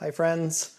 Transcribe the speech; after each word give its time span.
Hi, 0.00 0.12
friends. 0.12 0.76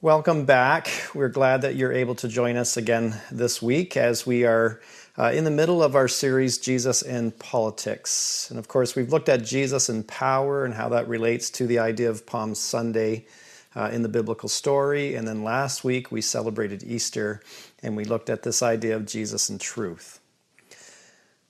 Welcome 0.00 0.44
back. 0.44 0.88
We're 1.16 1.28
glad 1.28 1.62
that 1.62 1.74
you're 1.74 1.92
able 1.92 2.14
to 2.14 2.28
join 2.28 2.56
us 2.56 2.76
again 2.76 3.20
this 3.32 3.60
week 3.60 3.96
as 3.96 4.24
we 4.24 4.44
are 4.44 4.80
uh, 5.18 5.32
in 5.34 5.42
the 5.42 5.50
middle 5.50 5.82
of 5.82 5.96
our 5.96 6.06
series, 6.06 6.56
Jesus 6.56 7.02
and 7.02 7.36
Politics. 7.40 8.46
And 8.48 8.56
of 8.56 8.68
course, 8.68 8.94
we've 8.94 9.10
looked 9.10 9.28
at 9.28 9.44
Jesus 9.44 9.88
and 9.88 10.06
power 10.06 10.64
and 10.64 10.74
how 10.74 10.88
that 10.90 11.08
relates 11.08 11.50
to 11.50 11.66
the 11.66 11.80
idea 11.80 12.08
of 12.08 12.24
Palm 12.24 12.54
Sunday 12.54 13.26
uh, 13.74 13.90
in 13.92 14.02
the 14.02 14.08
biblical 14.08 14.48
story. 14.48 15.16
And 15.16 15.26
then 15.26 15.42
last 15.42 15.82
week, 15.82 16.12
we 16.12 16.20
celebrated 16.20 16.84
Easter 16.84 17.42
and 17.82 17.96
we 17.96 18.04
looked 18.04 18.30
at 18.30 18.44
this 18.44 18.62
idea 18.62 18.94
of 18.94 19.06
Jesus 19.06 19.48
and 19.48 19.60
truth. 19.60 20.20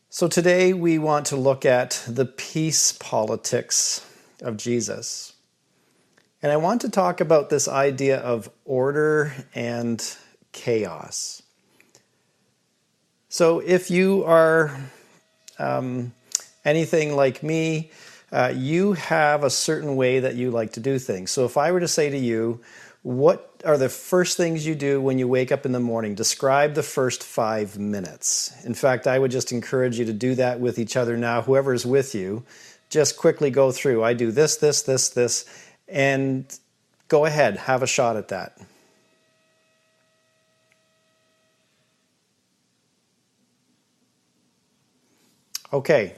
So 0.09 0.29
today, 0.29 0.73
we 0.73 0.99
want 0.99 1.27
to 1.27 1.37
look 1.37 1.67
at 1.67 2.03
the 2.09 2.25
peace 2.25 2.93
politics 2.93 4.03
of 4.41 4.57
Jesus. 4.57 5.36
And 6.47 6.53
I 6.53 6.59
want 6.59 6.83
to 6.83 6.89
talk 6.89 7.21
about 7.21 7.51
this 7.51 7.67
idea 7.67 8.19
of 8.21 8.49
order 8.65 9.35
and 9.53 10.01
chaos. 10.53 11.43
So, 13.29 13.59
if 13.59 13.91
you 13.91 14.23
are 14.23 14.71
um, 15.59 16.13
anything 16.65 17.17
like 17.17 17.43
me, 17.43 17.91
uh, 18.31 18.53
you 18.55 18.93
have 18.93 19.43
a 19.43 19.51
certain 19.51 19.97
way 19.97 20.21
that 20.21 20.37
you 20.37 20.53
like 20.53 20.75
to 20.75 20.81
do 20.81 21.01
things. 21.01 21.33
So, 21.33 21.47
if 21.47 21.57
I 21.57 21.73
were 21.73 21.81
to 21.81 21.89
say 21.89 22.11
to 22.11 22.17
you, 22.17 22.61
what 23.03 23.61
are 23.65 23.77
the 23.77 23.89
first 23.89 24.37
things 24.37 24.65
you 24.65 24.77
do 24.77 25.01
when 25.01 25.19
you 25.19 25.27
wake 25.27 25.51
up 25.51 25.67
in 25.67 25.73
the 25.73 25.81
morning? 25.81 26.15
Describe 26.15 26.75
the 26.75 26.85
first 26.85 27.25
five 27.25 27.77
minutes. 27.77 28.55
In 28.65 28.75
fact, 28.75 29.09
I 29.09 29.19
would 29.19 29.33
just 29.33 29.51
encourage 29.51 29.99
you 29.99 30.05
to 30.05 30.13
do 30.13 30.37
that 30.37 30.61
with 30.61 30.79
each 30.79 30.97
other 30.97 31.17
now, 31.17 31.43
whoever's 31.43 31.85
with 31.85 32.15
you. 32.15 32.45
Just 32.89 33.17
quickly 33.17 33.51
go 33.51 33.73
through. 33.73 34.05
I 34.05 34.15
do 34.15 34.31
this, 34.31 34.59
this, 34.59 34.83
this, 34.83 35.09
this 35.09 35.45
and 35.89 36.59
go 37.09 37.25
ahead, 37.25 37.57
have 37.57 37.83
a 37.83 37.87
shot 37.87 38.17
at 38.17 38.29
that. 38.29 38.59
Okay, 45.73 46.15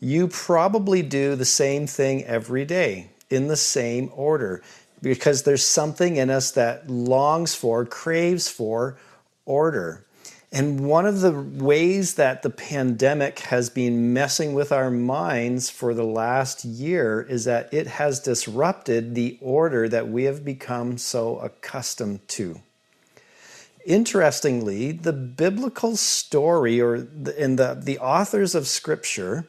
you 0.00 0.26
probably 0.28 1.00
do 1.02 1.36
the 1.36 1.44
same 1.44 1.86
thing 1.86 2.24
every 2.24 2.64
day 2.64 3.10
in 3.30 3.46
the 3.46 3.56
same 3.56 4.10
order 4.14 4.62
because 5.00 5.44
there's 5.44 5.64
something 5.64 6.16
in 6.16 6.28
us 6.28 6.50
that 6.52 6.90
longs 6.90 7.54
for, 7.54 7.84
craves 7.86 8.48
for 8.48 8.96
order. 9.44 10.04
And 10.54 10.80
one 10.80 11.06
of 11.06 11.20
the 11.22 11.32
ways 11.32 12.16
that 12.16 12.42
the 12.42 12.50
pandemic 12.50 13.38
has 13.38 13.70
been 13.70 14.12
messing 14.12 14.52
with 14.52 14.70
our 14.70 14.90
minds 14.90 15.70
for 15.70 15.94
the 15.94 16.04
last 16.04 16.62
year 16.62 17.22
is 17.22 17.46
that 17.46 17.72
it 17.72 17.86
has 17.86 18.20
disrupted 18.20 19.14
the 19.14 19.38
order 19.40 19.88
that 19.88 20.10
we 20.10 20.24
have 20.24 20.44
become 20.44 20.98
so 20.98 21.38
accustomed 21.38 22.28
to. 22.28 22.60
Interestingly, 23.86 24.92
the 24.92 25.14
biblical 25.14 25.96
story 25.96 26.82
or 26.82 27.00
the, 27.00 27.42
in 27.42 27.56
the, 27.56 27.80
the 27.82 27.98
authors 27.98 28.54
of 28.54 28.68
scripture 28.68 29.48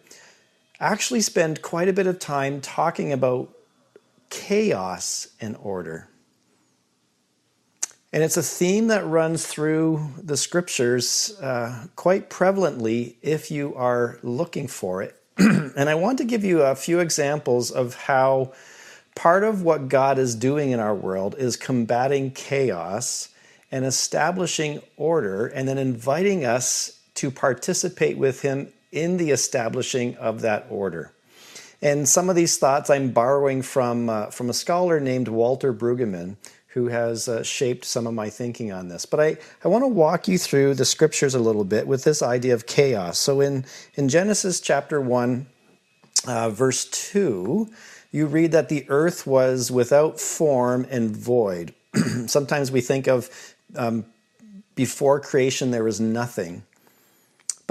actually 0.79 1.21
spend 1.21 1.61
quite 1.61 1.89
a 1.89 1.93
bit 1.93 2.07
of 2.07 2.17
time 2.17 2.61
talking 2.61 3.11
about 3.11 3.49
chaos 4.29 5.27
and 5.41 5.57
order. 5.57 6.07
And 8.13 8.21
it's 8.21 8.37
a 8.37 8.43
theme 8.43 8.87
that 8.87 9.07
runs 9.07 9.47
through 9.47 10.11
the 10.21 10.37
scriptures 10.37 11.35
uh, 11.41 11.87
quite 11.95 12.29
prevalently 12.29 13.15
if 13.23 13.49
you 13.49 13.73
are 13.73 14.19
looking 14.21 14.67
for 14.67 15.01
it. 15.01 15.19
and 15.39 15.89
I 15.89 15.95
want 15.95 16.19
to 16.19 16.23
give 16.23 16.43
you 16.43 16.61
a 16.61 16.75
few 16.75 16.99
examples 16.99 17.71
of 17.71 17.95
how 17.95 18.53
part 19.15 19.43
of 19.43 19.63
what 19.63 19.89
God 19.89 20.19
is 20.19 20.35
doing 20.35 20.69
in 20.69 20.79
our 20.79 20.93
world 20.93 21.33
is 21.39 21.57
combating 21.57 22.29
chaos 22.29 23.29
and 23.71 23.83
establishing 23.83 24.83
order, 24.95 25.47
and 25.47 25.67
then 25.67 25.79
inviting 25.79 26.45
us 26.45 26.99
to 27.15 27.31
participate 27.31 28.19
with 28.19 28.43
Him 28.43 28.71
in 28.91 29.17
the 29.17 29.31
establishing 29.31 30.15
of 30.17 30.41
that 30.41 30.67
order. 30.69 31.11
And 31.81 32.07
some 32.07 32.29
of 32.29 32.35
these 32.35 32.57
thoughts 32.59 32.91
I'm 32.91 33.09
borrowing 33.09 33.63
from, 33.63 34.07
uh, 34.07 34.27
from 34.27 34.51
a 34.51 34.53
scholar 34.53 34.99
named 34.99 35.27
Walter 35.27 35.73
Brueggemann, 35.73 36.37
who 36.73 36.87
has 36.87 37.27
uh, 37.27 37.43
shaped 37.43 37.85
some 37.85 38.07
of 38.07 38.13
my 38.13 38.29
thinking 38.29 38.71
on 38.71 38.87
this. 38.87 39.05
But 39.05 39.19
I, 39.19 39.37
I 39.63 39.67
want 39.67 39.83
to 39.83 39.87
walk 39.87 40.27
you 40.27 40.37
through 40.37 40.73
the 40.73 40.85
scriptures 40.85 41.35
a 41.35 41.39
little 41.39 41.63
bit 41.63 41.85
with 41.85 42.03
this 42.03 42.21
idea 42.21 42.53
of 42.53 42.65
chaos. 42.65 43.19
So 43.19 43.41
in, 43.41 43.65
in 43.93 44.09
Genesis 44.09 44.59
chapter 44.59 44.99
1, 44.99 45.45
uh, 46.27 46.49
verse 46.49 46.85
2, 46.85 47.69
you 48.11 48.25
read 48.25 48.51
that 48.53 48.69
the 48.69 48.85
earth 48.89 49.27
was 49.27 49.69
without 49.69 50.19
form 50.19 50.87
and 50.89 51.15
void. 51.15 51.75
Sometimes 52.25 52.71
we 52.71 52.81
think 52.81 53.07
of 53.07 53.29
um, 53.75 54.05
before 54.75 55.19
creation 55.19 55.71
there 55.71 55.83
was 55.83 55.99
nothing. 55.99 56.63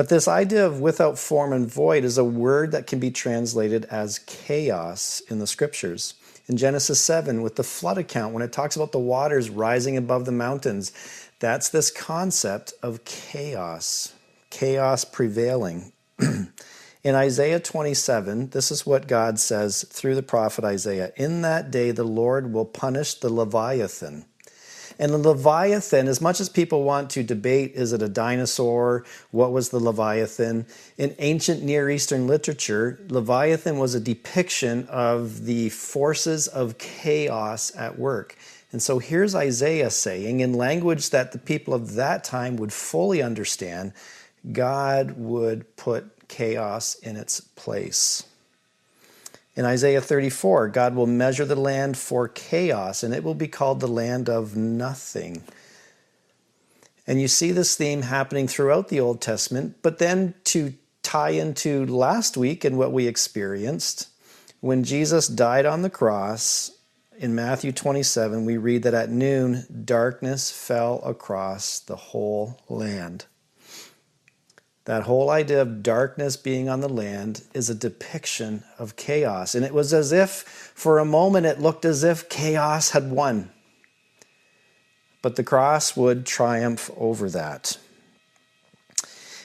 But 0.03 0.09
this 0.09 0.27
idea 0.27 0.67
of 0.67 0.81
without 0.81 1.17
form 1.17 1.53
and 1.53 1.65
void 1.65 2.03
is 2.03 2.19
a 2.19 2.25
word 2.25 2.73
that 2.73 2.89
can 2.89 2.99
be 2.99 3.13
translated 3.13 3.85
as 3.85 4.19
chaos 4.19 5.23
in 5.29 5.39
the 5.39 5.47
scriptures 5.47 6.15
in 6.49 6.57
Genesis 6.57 7.01
7 7.01 7.41
with 7.41 7.55
the 7.55 7.63
flood 7.63 7.99
account 7.99 8.35
when 8.35 8.43
it 8.43 8.53
talks 8.53 8.75
about 8.75 8.91
the 8.91 8.99
waters 8.99 9.49
rising 9.49 9.97
above 9.97 10.25
the 10.25 10.33
mountains. 10.33 10.91
That's 11.39 11.69
this 11.69 11.89
concept 11.89 12.73
of 12.83 13.05
chaos, 13.05 14.13
chaos 14.51 15.05
prevailing. 15.05 15.93
in 16.19 17.15
Isaiah 17.15 17.61
27, 17.61 18.49
this 18.49 18.73
is 18.73 18.84
what 18.84 19.07
God 19.07 19.39
says 19.39 19.84
through 19.89 20.17
the 20.17 20.23
prophet 20.25 20.65
Isaiah 20.65 21.13
In 21.15 21.43
that 21.43 21.71
day, 21.71 21.93
the 21.93 22.03
Lord 22.03 22.53
will 22.53 22.65
punish 22.65 23.15
the 23.15 23.33
Leviathan 23.33 24.25
and 24.98 25.12
the 25.12 25.19
Leviathan, 25.19 26.08
as 26.08 26.20
much 26.20 26.41
as 26.41 26.48
people 26.48 26.84
want 26.84 27.10
to 27.10 27.22
debate, 27.22 27.72
is 27.75 27.92
it 27.92 28.03
a 28.03 28.08
dinosaur? 28.08 29.04
What 29.30 29.53
was 29.53 29.70
the 29.70 29.80
Leviathan? 29.80 30.66
In 30.98 31.14
ancient 31.19 31.62
Near 31.62 31.91
Eastern 31.91 32.26
literature, 32.26 32.98
Leviathan 33.08 33.78
was 33.78 33.94
a 33.94 34.00
depiction 34.00 34.86
of 34.88 35.44
the 35.44 35.69
forces 35.70 36.48
of 36.48 36.78
chaos 36.78 37.75
at 37.76 37.98
work. 37.98 38.36
And 38.72 38.82
so 38.82 38.98
here's 38.98 39.34
Isaiah 39.34 39.91
saying, 39.91 40.41
in 40.41 40.54
language 40.54 41.10
that 41.10 41.32
the 41.32 41.38
people 41.38 41.74
of 41.74 41.94
that 41.94 42.24
time 42.24 42.56
would 42.56 42.72
fully 42.72 43.22
understand, 43.22 43.92
God 44.50 45.12
would 45.19 45.76
put 45.76 46.28
chaos 46.28 46.94
in 46.94 47.16
its 47.16 47.41
place. 47.41 48.24
In 49.55 49.65
Isaiah 49.67 50.01
34, 50.01 50.69
God 50.69 50.95
will 50.95 51.07
measure 51.07 51.45
the 51.45 51.57
land 51.57 51.99
for 51.99 52.27
chaos, 52.27 53.03
and 53.03 53.13
it 53.13 53.23
will 53.23 53.35
be 53.35 53.49
called 53.49 53.81
the 53.81 53.89
land 53.89 54.29
of 54.29 54.57
nothing. 54.57 55.43
And 57.07 57.21
you 57.21 57.29
see 57.29 57.53
this 57.53 57.77
theme 57.77 58.03
happening 58.03 58.49
throughout 58.49 58.89
the 58.89 59.01
Old 59.01 59.21
Testament, 59.21 59.77
but 59.83 59.99
then 59.99 60.35
to 60.45 60.75
tie 61.03 61.31
into 61.31 61.85
last 61.85 62.37
week 62.37 62.65
and 62.65 62.79
what 62.79 62.93
we 62.93 63.07
experienced, 63.07 64.09
when 64.61 64.85
Jesus 64.85 65.27
died 65.27 65.67
on 65.67 65.83
the 65.83 65.91
cross, 65.91 66.71
in 67.19 67.34
Matthew 67.34 67.73
27, 67.73 68.45
we 68.45 68.57
read 68.57 68.84
that 68.84 68.95
at 68.95 69.11
noon, 69.11 69.67
darkness 69.84 70.51
fell 70.51 71.03
across 71.05 71.79
the 71.79 71.97
whole 71.97 72.61
land. 72.69 73.27
That 74.84 75.04
whole 75.04 75.31
idea 75.31 75.62
of 75.62 75.82
darkness 75.82 76.37
being 76.37 76.69
on 76.69 76.81
the 76.81 76.88
land 76.88 77.43
is 77.54 77.70
a 77.70 77.75
depiction 77.75 78.65
of 78.78 78.97
chaos. 78.97 79.54
And 79.54 79.65
it 79.65 79.72
was 79.72 79.94
as 79.94 80.10
if, 80.10 80.72
for 80.75 80.98
a 80.98 81.04
moment, 81.04 81.47
it 81.47 81.60
looked 81.60 81.84
as 81.84 82.03
if 82.03 82.28
chaos 82.28 82.91
had 82.91 83.10
won. 83.10 83.50
But 85.22 85.37
the 85.37 85.44
cross 85.44 85.97
would 85.97 86.26
triumph 86.26 86.91
over 86.97 87.31
that. 87.31 87.78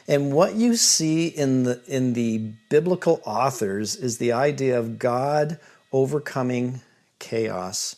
And 0.07 0.31
what 0.31 0.55
you 0.55 0.75
see 0.75 1.27
in 1.27 1.63
the, 1.63 1.81
in 1.87 2.13
the 2.13 2.53
biblical 2.69 3.21
authors 3.25 3.95
is 3.95 4.17
the 4.17 4.31
idea 4.31 4.79
of 4.79 4.97
God 4.97 5.59
overcoming 5.91 6.81
chaos 7.19 7.97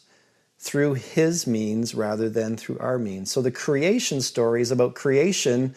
through 0.57 0.95
his 0.95 1.47
means 1.47 1.95
rather 1.95 2.29
than 2.29 2.57
through 2.57 2.79
our 2.79 2.97
means. 2.97 3.31
So 3.31 3.41
the 3.41 3.51
creation 3.51 4.19
story 4.19 4.61
is 4.61 4.71
about 4.71 4.95
creation 4.95 5.73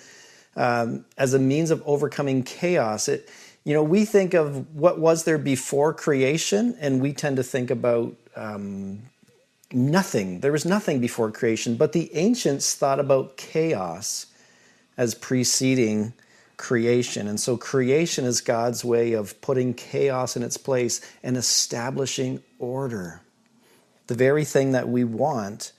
um, 0.56 1.04
as 1.16 1.34
a 1.34 1.38
means 1.38 1.70
of 1.70 1.82
overcoming 1.87 2.43
chaos. 2.43 3.08
It, 3.08 3.28
you 3.64 3.75
know, 3.75 3.82
we 3.82 4.04
think 4.04 4.34
of 4.34 4.75
what 4.75 4.99
was 4.99 5.25
there 5.25 5.38
before 5.38 5.94
creation, 5.94 6.76
and 6.81 7.00
we 7.00 7.12
tend 7.12 7.37
to 7.37 7.43
think 7.43 7.70
about 7.70 8.14
um, 8.34 9.02
nothing. 9.72 10.40
There 10.40 10.52
was 10.52 10.64
nothing 10.64 11.00
before 11.00 11.31
creation, 11.31 11.76
but 11.76 11.93
the 11.93 12.14
ancients 12.14 12.75
thought 12.75 13.00
about 13.00 13.37
chaos 13.37 14.26
as 14.96 15.14
preceding 15.14 16.12
creation. 16.56 17.26
And 17.26 17.40
so 17.40 17.56
creation 17.56 18.25
is 18.25 18.40
God's 18.40 18.84
way 18.84 19.14
of 19.14 19.40
putting 19.40 19.75
chaos 19.75 20.37
in 20.37 20.43
its 20.43 20.56
place 20.56 21.00
and 21.22 21.37
establishing 21.37 22.43
order. 22.58 23.20
The 24.06 24.14
very 24.14 24.44
thing 24.44 24.72
that 24.72 24.88
we 24.88 25.04
want. 25.04 25.72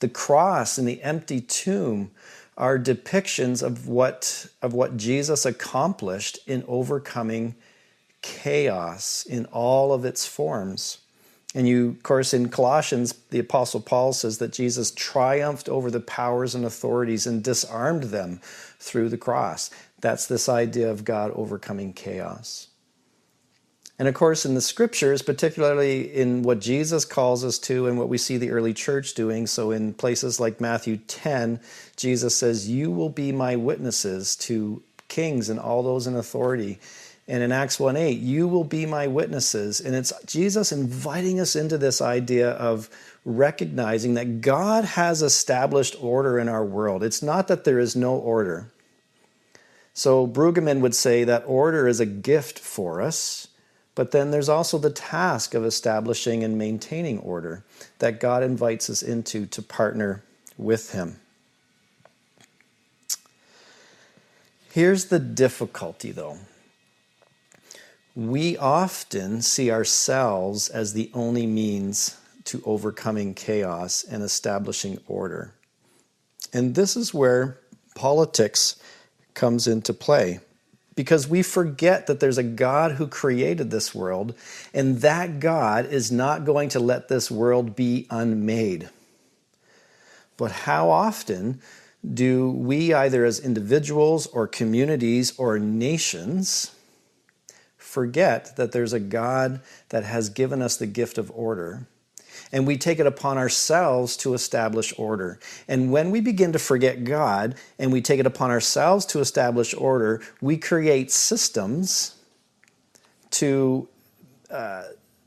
The 0.00 0.08
cross 0.08 0.78
and 0.78 0.86
the 0.86 1.02
empty 1.02 1.40
tomb 1.40 2.12
are 2.58 2.78
depictions 2.78 3.62
of 3.62 3.88
what, 3.88 4.48
of 4.60 4.74
what 4.74 4.96
Jesus 4.96 5.46
accomplished 5.46 6.40
in 6.46 6.64
overcoming 6.66 7.54
chaos 8.20 9.24
in 9.24 9.46
all 9.46 9.92
of 9.92 10.04
its 10.04 10.26
forms. 10.26 10.98
And 11.54 11.66
you, 11.66 11.88
of 11.90 12.02
course, 12.02 12.34
in 12.34 12.50
Colossians, 12.50 13.14
the 13.30 13.38
Apostle 13.38 13.80
Paul 13.80 14.12
says 14.12 14.38
that 14.38 14.52
Jesus 14.52 14.90
triumphed 14.90 15.68
over 15.68 15.90
the 15.90 16.00
powers 16.00 16.54
and 16.54 16.64
authorities 16.64 17.26
and 17.26 17.42
disarmed 17.42 18.04
them 18.04 18.40
through 18.78 19.08
the 19.08 19.16
cross. 19.16 19.70
That's 20.00 20.26
this 20.26 20.48
idea 20.48 20.90
of 20.90 21.04
God 21.04 21.32
overcoming 21.34 21.92
chaos. 21.92 22.67
And 23.98 24.06
of 24.06 24.14
course, 24.14 24.46
in 24.46 24.54
the 24.54 24.60
scriptures, 24.60 25.22
particularly 25.22 26.14
in 26.14 26.42
what 26.42 26.60
Jesus 26.60 27.04
calls 27.04 27.44
us 27.44 27.58
to 27.60 27.88
and 27.88 27.98
what 27.98 28.08
we 28.08 28.16
see 28.16 28.36
the 28.36 28.52
early 28.52 28.72
church 28.72 29.14
doing, 29.14 29.46
so 29.48 29.72
in 29.72 29.92
places 29.92 30.38
like 30.38 30.60
Matthew 30.60 30.98
10, 31.08 31.58
Jesus 31.96 32.36
says, 32.36 32.68
You 32.68 32.92
will 32.92 33.08
be 33.08 33.32
my 33.32 33.56
witnesses 33.56 34.36
to 34.36 34.82
kings 35.08 35.48
and 35.48 35.58
all 35.58 35.82
those 35.82 36.06
in 36.06 36.14
authority. 36.14 36.78
And 37.26 37.42
in 37.42 37.50
Acts 37.50 37.80
1 37.80 37.96
8, 37.96 38.20
you 38.20 38.46
will 38.46 38.64
be 38.64 38.86
my 38.86 39.08
witnesses. 39.08 39.80
And 39.80 39.96
it's 39.96 40.12
Jesus 40.24 40.70
inviting 40.70 41.40
us 41.40 41.56
into 41.56 41.76
this 41.76 42.00
idea 42.00 42.52
of 42.52 42.88
recognizing 43.24 44.14
that 44.14 44.40
God 44.40 44.84
has 44.84 45.22
established 45.22 45.96
order 46.00 46.38
in 46.38 46.48
our 46.48 46.64
world. 46.64 47.02
It's 47.02 47.22
not 47.22 47.48
that 47.48 47.64
there 47.64 47.80
is 47.80 47.96
no 47.96 48.14
order. 48.14 48.70
So 49.92 50.26
Brueggemann 50.26 50.80
would 50.80 50.94
say 50.94 51.24
that 51.24 51.42
order 51.46 51.88
is 51.88 51.98
a 51.98 52.06
gift 52.06 52.60
for 52.60 53.02
us 53.02 53.48
but 53.98 54.12
then 54.12 54.30
there's 54.30 54.48
also 54.48 54.78
the 54.78 54.90
task 54.90 55.54
of 55.54 55.64
establishing 55.64 56.44
and 56.44 56.56
maintaining 56.56 57.18
order 57.18 57.64
that 57.98 58.20
God 58.20 58.44
invites 58.44 58.88
us 58.88 59.02
into 59.02 59.44
to 59.46 59.60
partner 59.60 60.22
with 60.56 60.92
Him. 60.92 61.16
Here's 64.70 65.06
the 65.06 65.18
difficulty, 65.18 66.12
though. 66.12 66.38
We 68.14 68.56
often 68.56 69.42
see 69.42 69.68
ourselves 69.68 70.68
as 70.68 70.92
the 70.92 71.10
only 71.12 71.48
means 71.48 72.16
to 72.44 72.62
overcoming 72.64 73.34
chaos 73.34 74.04
and 74.04 74.22
establishing 74.22 75.00
order. 75.08 75.54
And 76.52 76.76
this 76.76 76.96
is 76.96 77.12
where 77.12 77.58
politics 77.96 78.80
comes 79.34 79.66
into 79.66 79.92
play 79.92 80.38
because 80.98 81.28
we 81.28 81.44
forget 81.44 82.08
that 82.08 82.18
there's 82.18 82.38
a 82.38 82.42
God 82.42 82.96
who 82.96 83.06
created 83.06 83.70
this 83.70 83.94
world, 83.94 84.34
and 84.74 85.00
that 85.00 85.38
God 85.38 85.86
is 85.86 86.10
not 86.10 86.44
going 86.44 86.68
to 86.70 86.80
let 86.80 87.06
this 87.06 87.30
world 87.30 87.76
be 87.76 88.08
unmade. 88.10 88.90
But 90.36 90.50
how 90.50 90.90
often 90.90 91.60
do 92.02 92.50
we, 92.50 92.92
either 92.92 93.24
as 93.24 93.38
individuals 93.38 94.26
or 94.26 94.48
communities 94.48 95.38
or 95.38 95.56
nations, 95.56 96.72
forget 97.76 98.56
that 98.56 98.72
there's 98.72 98.92
a 98.92 98.98
God 98.98 99.60
that 99.90 100.02
has 100.02 100.28
given 100.28 100.60
us 100.60 100.76
the 100.76 100.86
gift 100.86 101.16
of 101.16 101.30
order? 101.32 101.86
And 102.52 102.66
we 102.66 102.76
take 102.76 102.98
it 102.98 103.06
upon 103.06 103.38
ourselves 103.38 104.16
to 104.18 104.34
establish 104.34 104.92
order. 104.98 105.38
And 105.66 105.90
when 105.92 106.10
we 106.10 106.20
begin 106.20 106.52
to 106.52 106.58
forget 106.58 107.04
God 107.04 107.54
and 107.78 107.92
we 107.92 108.00
take 108.00 108.20
it 108.20 108.26
upon 108.26 108.50
ourselves 108.50 109.06
to 109.06 109.20
establish 109.20 109.74
order, 109.74 110.22
we 110.40 110.56
create 110.56 111.10
systems 111.10 112.16
to, 113.30 113.88
uh, 114.50 114.84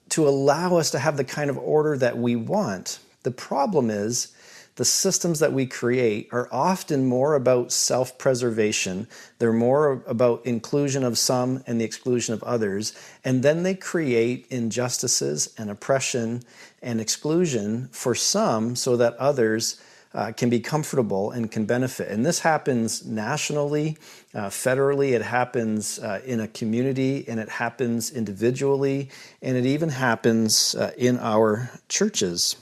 to 0.10 0.28
allow 0.28 0.78
us 0.78 0.92
to 0.92 1.00
have 1.00 1.18
the 1.18 1.24
kind 1.24 1.50
of 1.50 1.58
order 1.58 1.98
that 1.98 2.18
we 2.18 2.36
want. 2.36 3.00
The 3.24 3.32
problem 3.32 3.90
is, 3.90 4.34
the 4.82 4.86
systems 4.86 5.38
that 5.38 5.54
we 5.54 5.68
create 5.68 6.28
are 6.32 6.50
often 6.52 7.06
more 7.06 7.36
about 7.36 7.72
self 7.72 8.18
preservation. 8.18 9.08
They're 9.38 9.54
more 9.54 10.02
about 10.08 10.44
inclusion 10.44 11.04
of 11.04 11.20
some 11.20 11.64
and 11.68 11.80
the 11.80 11.86
exclusion 11.86 12.34
of 12.34 12.42
others. 12.42 12.92
And 13.24 13.44
then 13.44 13.62
they 13.62 13.76
create 13.76 14.48
injustices 14.50 15.54
and 15.56 15.70
oppression 15.70 16.42
and 16.82 17.00
exclusion 17.00 17.90
for 17.92 18.16
some 18.16 18.76
so 18.76 18.98
that 18.98 19.16
others. 19.18 19.80
Uh, 20.14 20.34
can 20.34 20.50
be 20.50 20.60
comfortable 20.60 21.32
and 21.32 21.50
can 21.50 21.64
benefit. 21.64 22.10
And 22.10 22.26
this 22.26 22.40
happens 22.40 23.06
nationally, 23.06 23.98
uh, 24.34 24.48
federally, 24.48 25.14
it 25.14 25.22
happens 25.22 26.00
uh, 26.00 26.20
in 26.26 26.42
a 26.42 26.50
community, 26.50 27.24
and 27.30 27.40
it 27.40 27.48
happens 27.48 28.12
individually, 28.12 29.10
and 29.42 29.56
it 29.56 29.66
even 29.66 29.88
happens 29.88 30.76
uh, 30.76 30.92
in 30.98 31.18
our 31.18 31.72
churches. 31.88 32.58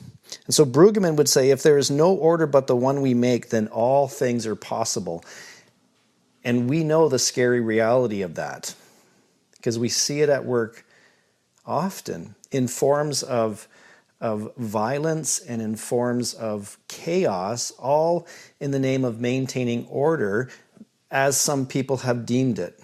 And 0.45 0.53
so 0.53 0.65
Brueggemann 0.65 1.15
would 1.15 1.29
say 1.29 1.49
if 1.49 1.63
there 1.63 1.77
is 1.77 1.89
no 1.89 2.13
order 2.13 2.45
but 2.45 2.67
the 2.67 2.75
one 2.75 3.01
we 3.01 3.13
make, 3.13 3.49
then 3.49 3.67
all 3.67 4.07
things 4.07 4.45
are 4.45 4.55
possible. 4.55 5.23
And 6.43 6.69
we 6.69 6.83
know 6.83 7.09
the 7.09 7.19
scary 7.19 7.61
reality 7.61 8.21
of 8.21 8.35
that 8.35 8.75
because 9.57 9.77
we 9.77 9.89
see 9.89 10.21
it 10.21 10.29
at 10.29 10.45
work 10.45 10.85
often 11.65 12.35
in 12.51 12.67
forms 12.67 13.23
of, 13.23 13.67
of 14.21 14.55
violence 14.57 15.39
and 15.39 15.61
in 15.61 15.75
forms 15.75 16.33
of 16.33 16.77
chaos, 16.87 17.71
all 17.71 18.25
in 18.59 18.71
the 18.71 18.79
name 18.79 19.03
of 19.03 19.19
maintaining 19.19 19.85
order 19.87 20.49
as 21.11 21.39
some 21.39 21.65
people 21.65 21.97
have 21.97 22.25
deemed 22.25 22.59
it. 22.59 22.79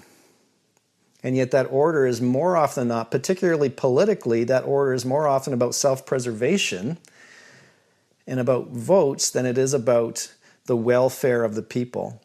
And 1.23 1.35
yet, 1.35 1.49
that 1.51 1.67
order 1.71 2.05
is 2.05 2.21
more 2.21 2.55
often 2.55 2.81
than 2.81 2.97
not, 2.97 3.09
particularly 3.09 3.69
politically, 3.69 4.43
that 4.43 4.63
order 4.63 4.93
is 4.93 5.05
more 5.05 5.27
often 5.27 5.53
about 5.53 5.73
self 5.73 6.05
preservation 6.05 6.99
and 8.27 8.39
about 8.39 8.69
votes 8.69 9.29
than 9.29 9.45
it 9.45 9.57
is 9.57 9.73
about 9.73 10.31
the 10.65 10.75
welfare 10.75 11.43
of 11.43 11.55
the 11.55 11.61
people. 11.61 12.21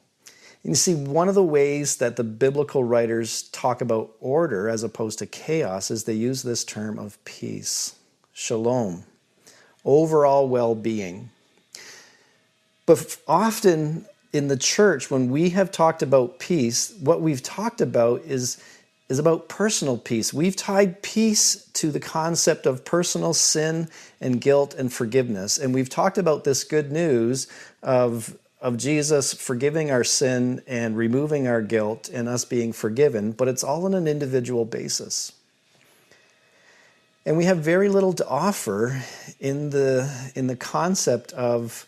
And 0.62 0.70
you 0.70 0.76
see, 0.76 0.94
one 0.94 1.29
of 1.29 1.35
the 1.35 1.43
ways 1.43 1.97
that 1.97 2.17
the 2.17 2.25
biblical 2.25 2.85
writers 2.85 3.43
talk 3.44 3.81
about 3.81 4.12
order 4.20 4.69
as 4.69 4.82
opposed 4.82 5.19
to 5.20 5.26
chaos 5.26 5.91
is 5.91 6.05
they 6.05 6.12
use 6.12 6.43
this 6.43 6.64
term 6.64 6.99
of 6.99 7.23
peace, 7.25 7.97
shalom, 8.32 9.05
overall 9.85 10.49
well 10.49 10.75
being. 10.75 11.31
But 12.85 13.17
often 13.26 14.06
in 14.32 14.49
the 14.49 14.56
church, 14.56 15.11
when 15.11 15.31
we 15.31 15.50
have 15.50 15.70
talked 15.70 16.03
about 16.03 16.38
peace, 16.38 16.94
what 17.00 17.20
we've 17.20 17.43
talked 17.43 17.81
about 17.81 18.23
is 18.23 18.62
is 19.11 19.19
about 19.19 19.49
personal 19.49 19.99
peace. 19.99 20.33
We've 20.33 20.55
tied 20.55 21.03
peace 21.03 21.65
to 21.75 21.91
the 21.91 21.99
concept 21.99 22.65
of 22.65 22.85
personal 22.85 23.35
sin 23.35 23.89
and 24.21 24.41
guilt 24.41 24.73
and 24.73 24.91
forgiveness. 24.91 25.59
And 25.59 25.75
we've 25.75 25.91
talked 25.91 26.17
about 26.17 26.45
this 26.45 26.62
good 26.62 26.93
news 26.93 27.49
of, 27.83 28.39
of 28.61 28.77
Jesus 28.77 29.35
forgiving 29.35 29.91
our 29.91 30.05
sin 30.05 30.62
and 30.69 30.97
removing 30.97 31.49
our 31.49 31.61
guilt 31.61 32.09
and 32.09 32.29
us 32.29 32.45
being 32.45 32.73
forgiven, 32.73 33.33
but 33.33 33.49
it's 33.49 33.65
all 33.65 33.85
on 33.85 33.95
an 33.95 34.07
individual 34.07 34.65
basis. 34.65 35.33
And 37.27 37.37
we 37.37 37.47
have 37.47 37.59
very 37.59 37.89
little 37.89 38.13
to 38.13 38.29
offer 38.29 39.03
in 39.41 39.71
the, 39.71 40.09
in 40.37 40.47
the 40.47 40.56
concept 40.56 41.32
of, 41.32 41.84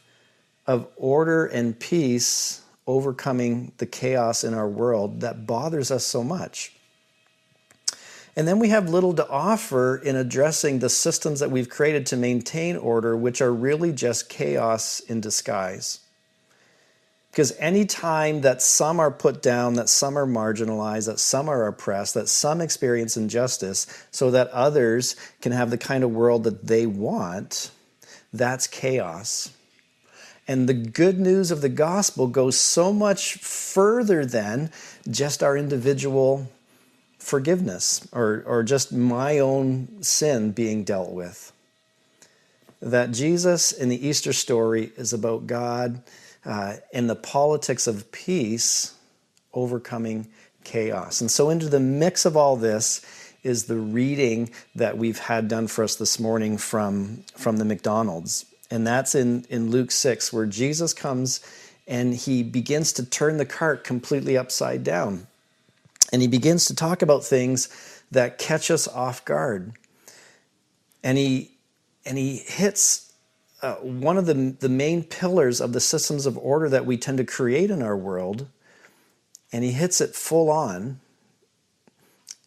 of 0.66 0.88
order 0.96 1.46
and 1.46 1.78
peace 1.78 2.62
overcoming 2.84 3.70
the 3.76 3.86
chaos 3.86 4.42
in 4.42 4.54
our 4.54 4.68
world 4.68 5.20
that 5.20 5.46
bothers 5.46 5.92
us 5.92 6.04
so 6.04 6.24
much. 6.24 6.74
And 8.34 8.48
then 8.48 8.58
we 8.58 8.70
have 8.70 8.88
little 8.88 9.12
to 9.14 9.28
offer 9.28 9.96
in 9.96 10.16
addressing 10.16 10.78
the 10.78 10.88
systems 10.88 11.40
that 11.40 11.50
we've 11.50 11.68
created 11.68 12.06
to 12.06 12.16
maintain 12.16 12.76
order, 12.76 13.16
which 13.16 13.42
are 13.42 13.52
really 13.52 13.92
just 13.92 14.28
chaos 14.28 15.00
in 15.00 15.20
disguise. 15.20 16.00
Because 17.30 17.54
any 17.58 17.86
time 17.86 18.42
that 18.42 18.60
some 18.60 19.00
are 19.00 19.10
put 19.10 19.42
down, 19.42 19.74
that 19.74 19.88
some 19.88 20.18
are 20.18 20.26
marginalized, 20.26 21.06
that 21.06 21.18
some 21.18 21.48
are 21.48 21.66
oppressed, 21.66 22.14
that 22.14 22.28
some 22.28 22.60
experience 22.60 23.16
injustice, 23.16 23.86
so 24.10 24.30
that 24.30 24.48
others 24.48 25.16
can 25.40 25.52
have 25.52 25.70
the 25.70 25.78
kind 25.78 26.04
of 26.04 26.10
world 26.10 26.44
that 26.44 26.66
they 26.66 26.84
want, 26.86 27.70
that's 28.34 28.66
chaos. 28.66 29.50
And 30.48 30.68
the 30.68 30.74
good 30.74 31.18
news 31.18 31.50
of 31.50 31.60
the 31.62 31.68
gospel 31.70 32.26
goes 32.26 32.58
so 32.58 32.92
much 32.92 33.34
further 33.34 34.26
than 34.26 34.70
just 35.08 35.42
our 35.42 35.56
individual 35.56 36.50
forgiveness 37.22 38.06
or, 38.12 38.42
or 38.46 38.62
just 38.62 38.92
my 38.92 39.38
own 39.38 40.02
sin 40.02 40.50
being 40.50 40.84
dealt 40.84 41.10
with. 41.10 41.52
That 42.80 43.12
Jesus 43.12 43.70
in 43.72 43.88
the 43.88 44.06
Easter 44.06 44.32
story 44.32 44.92
is 44.96 45.12
about 45.12 45.46
God 45.46 46.02
uh, 46.44 46.74
and 46.92 47.08
the 47.08 47.14
politics 47.16 47.86
of 47.86 48.10
peace 48.10 48.94
overcoming 49.54 50.26
chaos. 50.64 51.20
And 51.20 51.30
so, 51.30 51.48
into 51.48 51.68
the 51.68 51.80
mix 51.80 52.24
of 52.24 52.36
all 52.36 52.56
this 52.56 53.04
is 53.44 53.64
the 53.64 53.76
reading 53.76 54.50
that 54.74 54.98
we've 54.98 55.18
had 55.18 55.48
done 55.48 55.68
for 55.68 55.84
us 55.84 55.96
this 55.96 56.18
morning 56.18 56.58
from, 56.58 57.24
from 57.36 57.56
the 57.56 57.64
McDonald's. 57.64 58.46
And 58.70 58.86
that's 58.86 59.14
in, 59.14 59.44
in 59.48 59.70
Luke 59.70 59.90
6, 59.90 60.32
where 60.32 60.46
Jesus 60.46 60.94
comes 60.94 61.40
and 61.86 62.14
he 62.14 62.42
begins 62.42 62.92
to 62.94 63.04
turn 63.04 63.36
the 63.36 63.44
cart 63.44 63.84
completely 63.84 64.36
upside 64.36 64.84
down. 64.84 65.26
And 66.12 66.22
he 66.22 66.28
begins 66.28 66.66
to 66.66 66.74
talk 66.76 67.02
about 67.02 67.24
things 67.24 67.68
that 68.10 68.38
catch 68.38 68.70
us 68.70 68.86
off 68.86 69.24
guard. 69.24 69.72
And 71.02 71.16
he, 71.16 71.56
and 72.04 72.18
he 72.18 72.36
hits 72.36 73.12
uh, 73.62 73.76
one 73.76 74.18
of 74.18 74.26
the, 74.26 74.56
the 74.58 74.68
main 74.68 75.04
pillars 75.04 75.60
of 75.60 75.72
the 75.72 75.80
systems 75.80 76.26
of 76.26 76.36
order 76.36 76.68
that 76.68 76.84
we 76.84 76.96
tend 76.96 77.18
to 77.18 77.24
create 77.24 77.70
in 77.70 77.80
our 77.80 77.96
world, 77.96 78.48
and 79.52 79.62
he 79.62 79.70
hits 79.70 80.00
it 80.00 80.14
full 80.14 80.50
on 80.50 81.00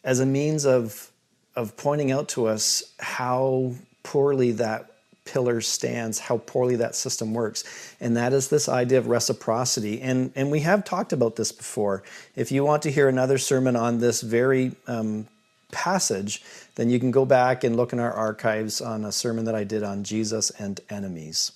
as 0.03 0.19
a 0.19 0.25
means 0.25 0.65
of, 0.65 1.11
of 1.55 1.77
pointing 1.77 2.11
out 2.11 2.27
to 2.29 2.47
us 2.47 2.83
how 2.99 3.73
poorly 4.03 4.51
that 4.51 4.94
pillar 5.25 5.59
stands, 5.59 6.19
how 6.19 6.37
poorly 6.37 6.75
that 6.77 6.95
system 6.95 7.33
works. 7.33 7.63
And 7.99 8.15
that 8.15 8.31
is 8.31 8.47
this 8.47 8.69
idea 8.69 8.99
of 8.99 9.07
reciprocity. 9.07 10.01
And, 10.01 10.31
and 10.35 10.51
we 10.51 10.61
have 10.61 10.85
talked 10.85 11.13
about 11.13 11.35
this 11.35 11.51
before. 11.51 12.03
If 12.35 12.51
you 12.51 12.63
want 12.63 12.83
to 12.83 12.91
hear 12.91 13.09
another 13.09 13.37
sermon 13.37 13.75
on 13.75 13.99
this 13.99 14.21
very 14.21 14.75
um, 14.87 15.27
passage, 15.71 16.43
then 16.75 16.89
you 16.89 16.99
can 16.99 17.11
go 17.11 17.25
back 17.25 17.63
and 17.63 17.75
look 17.75 17.91
in 17.91 17.99
our 17.99 18.13
archives 18.13 18.81
on 18.81 19.03
a 19.03 19.11
sermon 19.11 19.45
that 19.45 19.55
I 19.55 19.63
did 19.63 19.83
on 19.83 20.03
Jesus 20.03 20.51
and 20.51 20.79
enemies. 20.89 21.51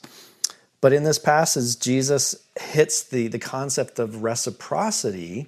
But 0.82 0.94
in 0.94 1.04
this 1.04 1.20
passage, 1.20 1.80
Jesus 1.80 2.36
hits 2.60 3.04
the, 3.04 3.28
the 3.28 3.40
concept 3.40 4.00
of 4.00 4.24
reciprocity 4.24 5.48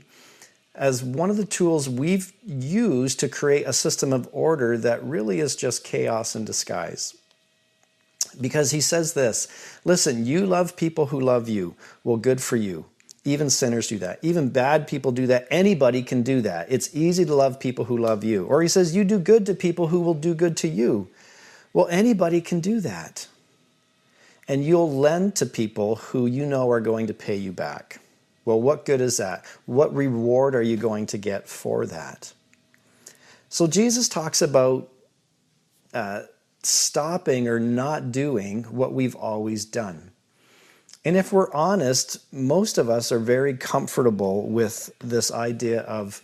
as 0.76 1.04
one 1.04 1.30
of 1.30 1.38
the 1.38 1.46
tools 1.46 1.90
we've 1.90 2.34
used 2.44 3.20
to 3.20 3.30
create 3.30 3.68
a 3.68 3.74
system 3.74 4.14
of 4.14 4.28
order 4.32 4.78
that 4.78 5.04
really 5.04 5.40
is 5.40 5.56
just 5.56 5.84
chaos 5.84 6.36
in 6.36 6.46
disguise. 6.46 7.16
Because 8.40 8.72
he 8.72 8.82
says 8.82 9.14
this 9.14 9.48
listen, 9.84 10.26
you 10.26 10.46
love 10.46 10.76
people 10.76 11.08
who 11.08 11.20
love 11.20 11.50
you. 11.50 11.76
Well, 12.04 12.18
good 12.18 12.42
for 12.42 12.56
you. 12.56 12.86
Even 13.24 13.50
sinners 13.52 13.88
do 13.88 14.00
that. 14.00 14.18
Even 14.24 14.50
bad 14.50 14.88
people 14.88 15.12
do 15.12 15.28
that. 15.28 15.48
Anybody 15.52 16.02
can 16.02 16.24
do 16.24 16.42
that. 16.42 16.72
It's 16.72 16.96
easy 16.96 17.24
to 17.26 17.36
love 17.36 17.60
people 17.60 17.86
who 17.86 17.98
love 17.98 18.24
you. 18.24 18.46
Or 18.46 18.64
he 18.64 18.68
says, 18.68 18.96
you 18.96 19.04
do 19.04 19.20
good 19.20 19.46
to 19.46 19.54
people 19.54 19.88
who 19.88 20.00
will 20.00 20.16
do 20.16 20.34
good 20.34 20.58
to 20.58 20.68
you. 20.68 21.08
Well, 21.72 21.88
anybody 21.88 22.42
can 22.42 22.62
do 22.62 22.80
that. 22.80 23.28
And 24.48 24.66
you'll 24.66 24.92
lend 24.92 25.36
to 25.36 25.46
people 25.46 25.98
who 25.98 26.26
you 26.26 26.48
know 26.48 26.70
are 26.72 26.82
going 26.82 27.08
to 27.08 27.14
pay 27.14 27.36
you 27.36 27.52
back. 27.52 28.00
Well, 28.44 28.60
what 28.60 28.86
good 28.86 29.02
is 29.02 29.18
that? 29.18 29.46
What 29.68 29.94
reward 29.94 30.56
are 30.56 30.64
you 30.64 30.76
going 30.76 31.06
to 31.08 31.18
get 31.20 31.48
for 31.48 31.86
that? 31.86 32.34
So 33.50 33.68
Jesus 33.68 34.10
talks 34.10 34.42
about 34.42 34.90
uh, 35.94 36.24
stopping 36.64 37.48
or 37.48 37.60
not 37.60 38.12
doing 38.12 38.64
what 38.66 38.94
we've 38.94 39.16
always 39.16 39.66
done. 39.66 40.12
And 41.04 41.18
if 41.18 41.34
we're 41.34 41.52
honest, 41.54 42.20
most 42.32 42.78
of 42.78 42.90
us 42.90 43.12
are 43.12 43.20
very 43.20 43.56
comfortable 43.56 44.48
with 44.48 44.92
this 45.00 45.32
idea 45.32 45.82
of, 45.82 46.22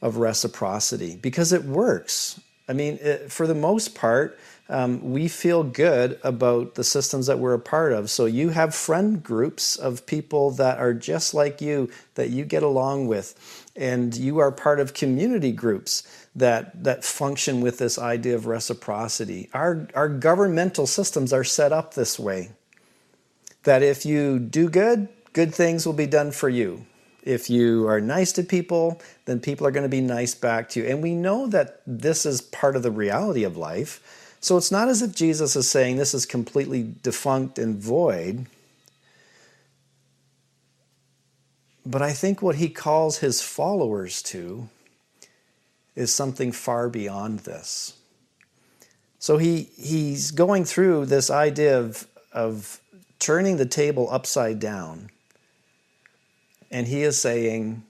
of 0.00 0.16
reciprocity 0.16 1.16
because 1.16 1.52
it 1.52 1.64
works. 1.64 2.40
I 2.68 2.72
mean, 2.72 2.98
it, 3.02 3.30
for 3.30 3.46
the 3.46 3.54
most 3.54 3.94
part, 3.94 4.38
um, 4.68 5.12
we 5.12 5.28
feel 5.28 5.62
good 5.62 6.18
about 6.24 6.74
the 6.74 6.82
systems 6.82 7.26
that 7.28 7.38
we're 7.38 7.54
a 7.54 7.58
part 7.58 7.92
of. 7.92 8.10
So 8.10 8.24
you 8.24 8.48
have 8.48 8.74
friend 8.74 9.22
groups 9.22 9.76
of 9.76 10.06
people 10.06 10.50
that 10.52 10.78
are 10.78 10.92
just 10.92 11.34
like 11.34 11.60
you 11.60 11.88
that 12.14 12.30
you 12.30 12.44
get 12.44 12.64
along 12.64 13.06
with, 13.06 13.68
and 13.76 14.14
you 14.16 14.38
are 14.38 14.50
part 14.50 14.80
of 14.80 14.92
community 14.92 15.52
groups 15.52 16.26
that 16.34 16.82
that 16.82 17.04
function 17.04 17.60
with 17.60 17.78
this 17.78 17.98
idea 17.98 18.34
of 18.34 18.46
reciprocity. 18.46 19.48
Our 19.54 19.86
our 19.94 20.08
governmental 20.08 20.86
systems 20.86 21.32
are 21.32 21.44
set 21.44 21.72
up 21.72 21.94
this 21.94 22.18
way. 22.18 22.50
That 23.62 23.82
if 23.82 24.04
you 24.04 24.38
do 24.38 24.68
good, 24.68 25.08
good 25.32 25.54
things 25.54 25.86
will 25.86 25.92
be 25.92 26.06
done 26.06 26.32
for 26.32 26.48
you. 26.48 26.86
If 27.22 27.50
you 27.50 27.88
are 27.88 28.00
nice 28.00 28.30
to 28.32 28.44
people, 28.44 29.00
then 29.24 29.40
people 29.40 29.66
are 29.66 29.72
going 29.72 29.82
to 29.82 29.88
be 29.88 30.00
nice 30.00 30.34
back 30.34 30.68
to 30.70 30.80
you. 30.80 30.86
And 30.86 31.02
we 31.02 31.14
know 31.14 31.48
that 31.48 31.82
this 31.84 32.24
is 32.24 32.40
part 32.40 32.76
of 32.76 32.84
the 32.84 32.92
reality 32.92 33.42
of 33.42 33.56
life 33.56 34.25
so 34.40 34.56
it's 34.56 34.70
not 34.70 34.88
as 34.88 35.02
if 35.02 35.14
Jesus 35.14 35.56
is 35.56 35.68
saying 35.68 35.96
this 35.96 36.14
is 36.14 36.26
completely 36.26 36.94
defunct 37.02 37.58
and 37.58 37.76
void. 37.76 38.46
But 41.84 42.02
I 42.02 42.12
think 42.12 42.42
what 42.42 42.56
he 42.56 42.68
calls 42.68 43.18
his 43.18 43.42
followers 43.42 44.22
to 44.24 44.68
is 45.94 46.12
something 46.12 46.52
far 46.52 46.88
beyond 46.88 47.40
this. 47.40 47.94
So 49.18 49.38
he, 49.38 49.70
he's 49.76 50.30
going 50.30 50.64
through 50.64 51.06
this 51.06 51.30
idea 51.30 51.78
of, 51.78 52.06
of 52.32 52.80
turning 53.18 53.56
the 53.56 53.66
table 53.66 54.08
upside 54.10 54.60
down. 54.60 55.10
And 56.70 56.86
he 56.86 57.02
is 57.02 57.20
saying, 57.20 57.82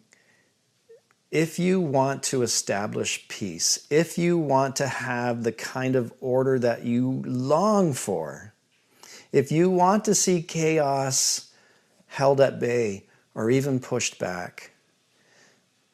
if 1.31 1.59
you 1.59 1.81
want 1.81 2.23
to 2.23 2.43
establish 2.43 3.27
peace, 3.29 3.87
if 3.91 4.17
you 4.17 4.39
want 4.39 4.77
to 4.77 4.87
have 4.87 5.43
the 5.43 5.53
kind 5.53 5.97
of 5.97 6.13
order 6.21 6.59
that 6.59 6.85
you 6.85 7.23
long 7.27 7.93
for, 7.93 8.55
if 9.33 9.51
you 9.51 9.69
want 9.69 10.05
to 10.05 10.15
see 10.15 10.41
chaos 10.41 11.53
held 12.07 12.41
at 12.41 12.61
bay 12.61 13.05
or 13.35 13.51
even 13.51 13.81
pushed 13.81 14.19
back, 14.19 14.71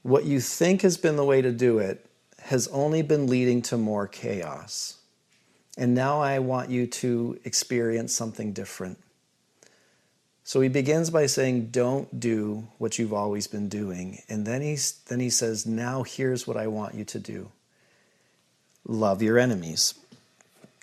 what 0.03 0.25
you 0.25 0.41
think 0.41 0.83
has 0.83 0.97
been 0.97 1.17
the 1.17 1.25
way 1.25 1.41
to 1.41 1.53
do 1.53 1.79
it 1.79 2.07
has 2.41 2.69
only 2.69 3.03
been 3.03 3.27
leading 3.27 3.63
to 3.63 3.77
more 3.77 4.07
chaos. 4.07 4.99
And 5.79 5.95
now 5.95 6.21
I 6.21 6.41
want 6.41 6.71
you 6.71 6.87
to 6.87 7.39
experience 7.45 8.13
something 8.13 8.53
different. 8.53 8.99
So 10.45 10.61
he 10.61 10.69
begins 10.69 11.11
by 11.11 11.27
saying, 11.27 11.67
Don't 11.67 12.19
do 12.19 12.69
what 12.79 12.99
you've 12.99 13.13
always 13.13 13.47
been 13.47 13.69
doing. 13.69 14.19
And 14.29 14.47
then, 14.47 14.61
he's, 14.63 14.93
then 15.09 15.21
he 15.21 15.31
says, 15.31 15.67
Now 15.67 16.03
here's 16.03 16.47
what 16.47 16.57
I 16.57 16.67
want 16.67 16.95
you 16.95 17.05
to 17.05 17.19
do 17.19 17.51
love 18.87 19.23
your 19.23 19.39
enemies. 19.39 19.95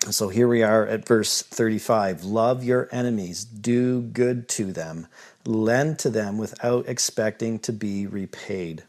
So 0.08 0.30
here 0.30 0.48
we 0.48 0.62
are 0.62 0.86
at 0.86 1.06
verse 1.06 1.42
35 1.42 2.24
Love 2.24 2.64
your 2.64 2.88
enemies, 2.90 3.44
do 3.44 4.00
good 4.00 4.48
to 4.50 4.72
them, 4.72 5.06
lend 5.44 5.98
to 6.00 6.10
them 6.10 6.38
without 6.38 6.88
expecting 6.88 7.58
to 7.60 7.72
be 7.72 8.06
repaid. 8.06 8.84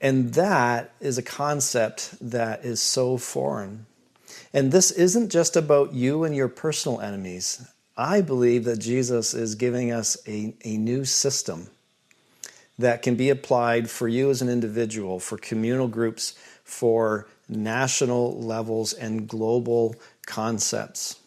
And 0.00 0.34
that 0.34 0.92
is 0.98 1.18
a 1.18 1.22
concept 1.22 2.16
that 2.20 2.64
is 2.64 2.80
so 2.80 3.18
foreign. 3.18 3.86
And 4.52 4.72
this 4.72 4.90
isn't 4.90 5.30
just 5.30 5.56
about 5.56 5.92
you 5.92 6.24
and 6.24 6.34
your 6.34 6.48
personal 6.48 7.00
enemies. 7.00 7.68
I 8.00 8.22
believe 8.22 8.64
that 8.64 8.78
Jesus 8.78 9.34
is 9.34 9.56
giving 9.56 9.92
us 9.92 10.16
a, 10.26 10.54
a 10.64 10.78
new 10.78 11.04
system 11.04 11.68
that 12.78 13.02
can 13.02 13.14
be 13.14 13.28
applied 13.28 13.90
for 13.90 14.08
you 14.08 14.30
as 14.30 14.40
an 14.40 14.48
individual, 14.48 15.20
for 15.20 15.36
communal 15.36 15.86
groups, 15.86 16.32
for 16.64 17.28
national 17.46 18.40
levels, 18.40 18.94
and 18.94 19.28
global 19.28 19.96
concepts. 20.24 21.20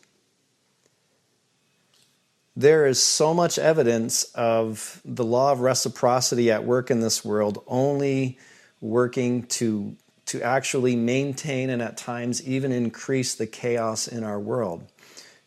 There 2.55 2.87
is 2.87 3.01
so 3.01 3.35
much 3.35 3.59
evidence 3.59 4.23
of 4.33 4.99
the 5.05 5.23
law 5.23 5.51
of 5.51 5.59
reciprocity 5.59 6.49
at 6.49 6.65
work 6.65 6.89
in 6.89 7.01
this 7.01 7.23
world, 7.23 7.63
only 7.67 8.39
working 8.81 9.43
to, 9.43 9.95
to 10.25 10.41
actually 10.41 10.95
maintain 10.95 11.69
and 11.69 11.83
at 11.83 11.97
times 11.97 12.41
even 12.47 12.71
increase 12.71 13.35
the 13.35 13.45
chaos 13.45 14.07
in 14.07 14.23
our 14.23 14.39
world 14.39 14.87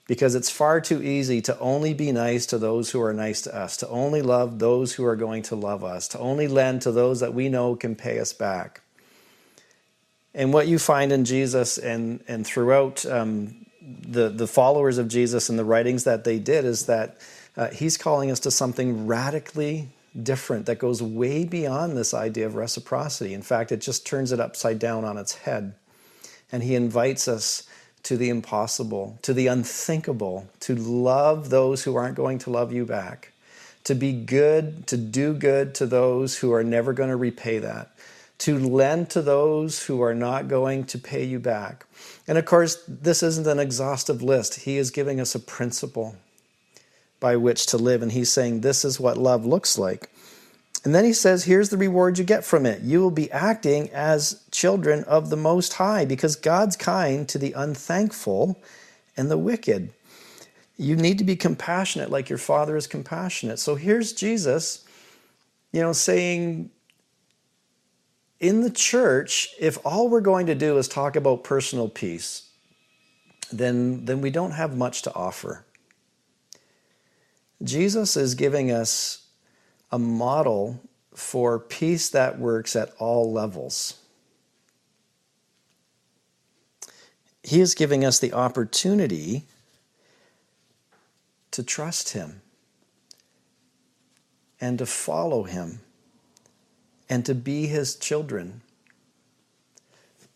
because 0.07 0.35
it's 0.35 0.51
far 0.51 0.81
too 0.81 1.03
easy 1.03 1.41
to 1.43 1.59
only 1.59 1.93
be 1.93 2.13
nice 2.13 2.47
to 2.47 2.59
those 2.59 2.91
who 2.91 3.03
are 3.03 3.13
nice 3.13 3.43
to 3.43 3.55
us, 3.55 3.77
to 3.79 3.89
only 3.89 4.23
love 4.23 4.59
those 4.59 4.95
who 4.95 5.05
are 5.05 5.17
going 5.17 5.43
to 5.43 5.57
love 5.57 5.83
us, 5.83 6.09
to 6.09 6.19
only 6.19 6.47
lend 6.47 6.83
to 6.83 6.93
those 6.93 7.21
that 7.21 7.35
we 7.35 7.49
know 7.49 7.75
can 7.75 7.97
pay 7.97 8.21
us 8.21 8.33
back. 8.33 8.83
And 10.33 10.53
what 10.53 10.69
you 10.69 10.79
find 10.79 11.13
in 11.13 11.25
Jesus 11.25 11.79
and, 11.79 12.23
and 12.29 12.47
throughout 12.47 13.05
um, 13.07 13.67
the, 13.81 14.29
the 14.29 14.47
followers 14.47 14.99
of 14.99 15.09
Jesus 15.09 15.49
and 15.49 15.59
the 15.59 15.65
writings 15.65 16.05
that 16.05 16.25
they 16.25 16.39
did 16.39 16.65
is 16.65 16.87
that 16.87 17.21
uh, 17.57 17.69
he's 17.69 17.97
calling 17.97 18.31
us 18.31 18.41
to 18.41 18.51
something 18.51 19.07
radically 19.07 19.89
different 20.23 20.67
that 20.67 20.79
goes 20.79 21.03
way 21.03 21.45
beyond 21.45 21.97
this 21.97 22.15
idea 22.15 22.47
of 22.47 22.55
reciprocity. 22.55 23.35
In 23.35 23.43
fact, 23.43 23.73
it 23.73 23.81
just 23.81 24.07
turns 24.07 24.31
it 24.31 24.41
upside 24.41 24.79
down 24.79 25.05
on 25.05 25.19
its 25.19 25.35
head. 25.35 25.75
And 26.53 26.63
he 26.63 26.75
invites 26.75 27.29
us 27.29 27.67
to 28.07 28.17
the 28.17 28.29
impossible, 28.29 29.19
to 29.23 29.35
the 29.35 29.49
unthinkable, 29.49 30.47
to 30.61 30.77
love 30.77 31.51
those 31.51 31.83
who 31.83 31.97
aren't 31.97 32.15
going 32.15 32.39
to 32.39 32.51
love 32.51 32.73
you 32.73 32.87
back, 32.87 33.33
to 33.83 33.97
be 33.97 34.13
good, 34.13 34.87
to 34.87 34.97
do 34.97 35.35
good 35.35 35.75
to 35.75 35.87
those 35.87 36.39
who 36.39 36.53
are 36.53 36.63
never 36.63 36.93
going 36.93 37.11
to 37.11 37.17
repay 37.17 37.59
that, 37.59 37.91
to 38.39 38.61
lend 38.61 39.11
to 39.11 39.21
those 39.21 39.87
who 39.87 40.01
are 40.01 40.15
not 40.15 40.47
going 40.47 40.85
to 40.85 40.97
pay 41.01 41.25
you 41.25 41.41
back. 41.41 41.85
And 42.29 42.39
of 42.39 42.45
course, 42.45 42.81
this 42.87 43.25
isn't 43.25 43.49
an 43.49 43.59
exhaustive 43.59 44.23
list. 44.23 44.61
He 44.61 44.77
is 44.77 44.93
giving 44.93 45.19
us 45.19 45.35
a 45.35 45.41
principle 45.41 46.15
by 47.19 47.35
which 47.35 47.67
to 47.67 47.77
live, 47.77 48.03
and 48.03 48.13
he's 48.13 48.31
saying 48.31 48.61
this 48.61 48.85
is 48.85 49.01
what 49.01 49.19
love 49.19 49.45
looks 49.45 49.79
like. 49.79 50.11
And 50.87 50.95
then 50.95 51.05
he 51.05 51.13
says, 51.13 51.43
here's 51.43 51.71
the 51.71 51.77
reward 51.77 52.17
you 52.17 52.23
get 52.23 52.45
from 52.45 52.65
it. 52.65 52.81
You 52.83 53.01
will 53.01 53.11
be 53.11 53.29
acting 53.33 53.91
as 53.91 54.45
children 54.53 55.03
of 55.03 55.31
the 55.31 55.37
Most 55.37 55.73
High 55.73 56.05
because 56.05 56.37
God's 56.37 56.77
kind 56.77 57.29
to 57.29 57.39
the 57.39 57.53
unthankful 57.55 58.63
and 59.17 59.29
the 59.29 59.37
wicked. 59.37 59.91
You 60.77 60.95
need 60.95 61.19
to 61.19 61.25
be 61.25 61.35
compassionate 61.35 62.11
like 62.11 62.29
your 62.29 62.39
Father 62.39 62.77
is 62.77 62.87
compassionate. 62.87 63.59
So 63.59 63.75
here's 63.75 64.13
Jesus, 64.13 64.85
you 65.73 65.81
know, 65.81 65.93
saying, 65.93 66.71
in 68.39 68.61
the 68.61 68.71
church, 68.71 69.49
if 69.59 69.85
all 69.85 70.09
we're 70.09 70.21
going 70.21 70.47
to 70.47 70.55
do 70.55 70.79
is 70.79 70.87
talk 70.87 71.17
about 71.17 71.43
personal 71.43 71.89
peace, 71.89 72.49
then, 73.51 74.05
then 74.05 74.21
we 74.21 74.31
don't 74.31 74.53
have 74.53 74.77
much 74.77 75.03
to 75.03 75.15
offer. 75.17 75.67
Jesus 77.65 78.17
is 78.17 78.37
giving 78.37 78.71
us 78.71 79.26
a 79.91 79.99
model 79.99 80.81
for 81.15 81.59
peace 81.59 82.09
that 82.11 82.39
works 82.39 82.77
at 82.77 82.93
all 82.99 83.33
levels. 83.33 84.01
He 87.43 87.61
is 87.61 87.75
giving 87.75 88.05
us 88.05 88.19
the 88.19 88.33
opportunity 88.33 89.45
to 91.53 91.63
trust 91.63 92.11
Him 92.11 92.43
and 94.61 94.79
to 94.79 94.87
follow 94.87 95.45
Him 95.45 95.81
and 97.09 97.25
to 97.25 97.35
be 97.35 97.67
His 97.67 97.95
children. 97.95 98.63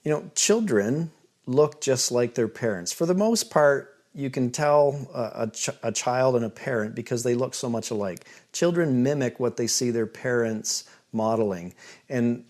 You 0.05 0.13
know, 0.13 0.31
children 0.35 1.11
look 1.47 1.81
just 1.81 2.13
like 2.13 2.35
their 2.35 2.49
parents. 2.49 2.93
For 2.93 3.07
the 3.07 3.15
most 3.15 3.51
part, 3.51 4.00
you 4.15 4.31
can 4.31 4.51
tell 4.51 5.09
a, 5.15 5.49
ch- 5.49 5.71
a, 5.83 5.93
child 5.93 6.37
and 6.37 6.45
a 6.45 6.51
parent 6.51 6.95
because 6.95 7.23
they 7.23 7.35
look 7.35 7.55
so 7.55 7.69
much 7.69 7.91
alike. 7.91 8.27
Children 8.53 9.03
mimic 9.03 9.39
what 9.39 9.57
they 9.57 9.67
see 9.67 9.91
their 9.91 10.07
parents 10.07 10.85
modeling. 11.13 11.75
And 12.09 12.45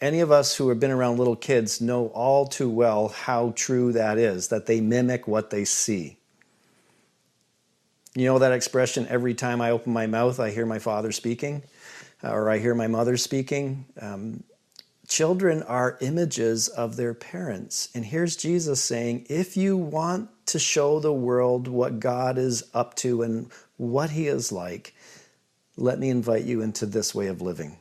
any 0.00 0.20
of 0.20 0.30
us 0.30 0.56
who 0.56 0.68
have 0.68 0.80
been 0.80 0.90
around 0.90 1.18
little 1.18 1.36
kids 1.36 1.80
know 1.80 2.08
all 2.08 2.46
too 2.46 2.68
well 2.68 3.08
how 3.08 3.52
true 3.56 3.92
that 3.92 4.18
is, 4.18 4.48
that 4.48 4.66
they 4.66 4.80
mimic 4.80 5.26
what 5.26 5.50
they 5.50 5.64
see. 5.64 6.18
You 8.14 8.26
know 8.26 8.38
that 8.40 8.52
expression, 8.52 9.06
every 9.08 9.32
time 9.32 9.62
I 9.62 9.70
open 9.70 9.92
my 9.92 10.06
mouth, 10.06 10.38
I 10.38 10.50
hear 10.50 10.66
my 10.66 10.78
father 10.78 11.12
speaking, 11.12 11.62
or 12.22 12.50
I 12.50 12.58
hear 12.58 12.74
my 12.74 12.86
mother 12.86 13.16
speaking. 13.16 13.86
Um, 13.98 14.44
children 15.12 15.62
are 15.64 15.98
images 16.00 16.68
of 16.68 16.96
their 16.96 17.12
parents. 17.12 17.90
And 17.94 18.02
here's 18.02 18.34
Jesus 18.34 18.82
saying 18.82 19.26
if 19.28 19.58
you 19.58 19.76
want 19.76 20.30
to 20.46 20.58
show 20.58 21.00
the 21.00 21.12
world 21.12 21.68
what 21.68 22.00
God 22.00 22.38
is 22.38 22.64
up 22.72 22.94
to 22.96 23.20
and 23.20 23.50
what 23.76 24.08
he 24.10 24.26
is 24.26 24.50
like, 24.50 24.94
let 25.76 25.98
me 25.98 26.08
invite 26.08 26.44
you 26.44 26.62
into 26.62 26.86
this 26.86 27.14
way 27.14 27.26
of 27.26 27.42
living. 27.42 27.76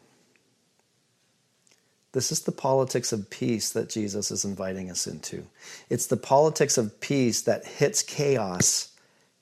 This 2.12 2.34
is 2.34 2.42
the 2.42 2.52
politics 2.52 3.14
of 3.14 3.30
peace 3.30 3.70
that 3.70 3.90
Jesus 3.90 4.30
is 4.30 4.44
inviting 4.44 4.92
us 4.92 5.08
into. 5.08 5.46
It's 5.90 6.08
the 6.08 6.18
politics 6.18 6.78
of 6.78 7.00
peace 7.00 7.42
that 7.44 7.66
hits 7.66 8.04
chaos 8.04 8.92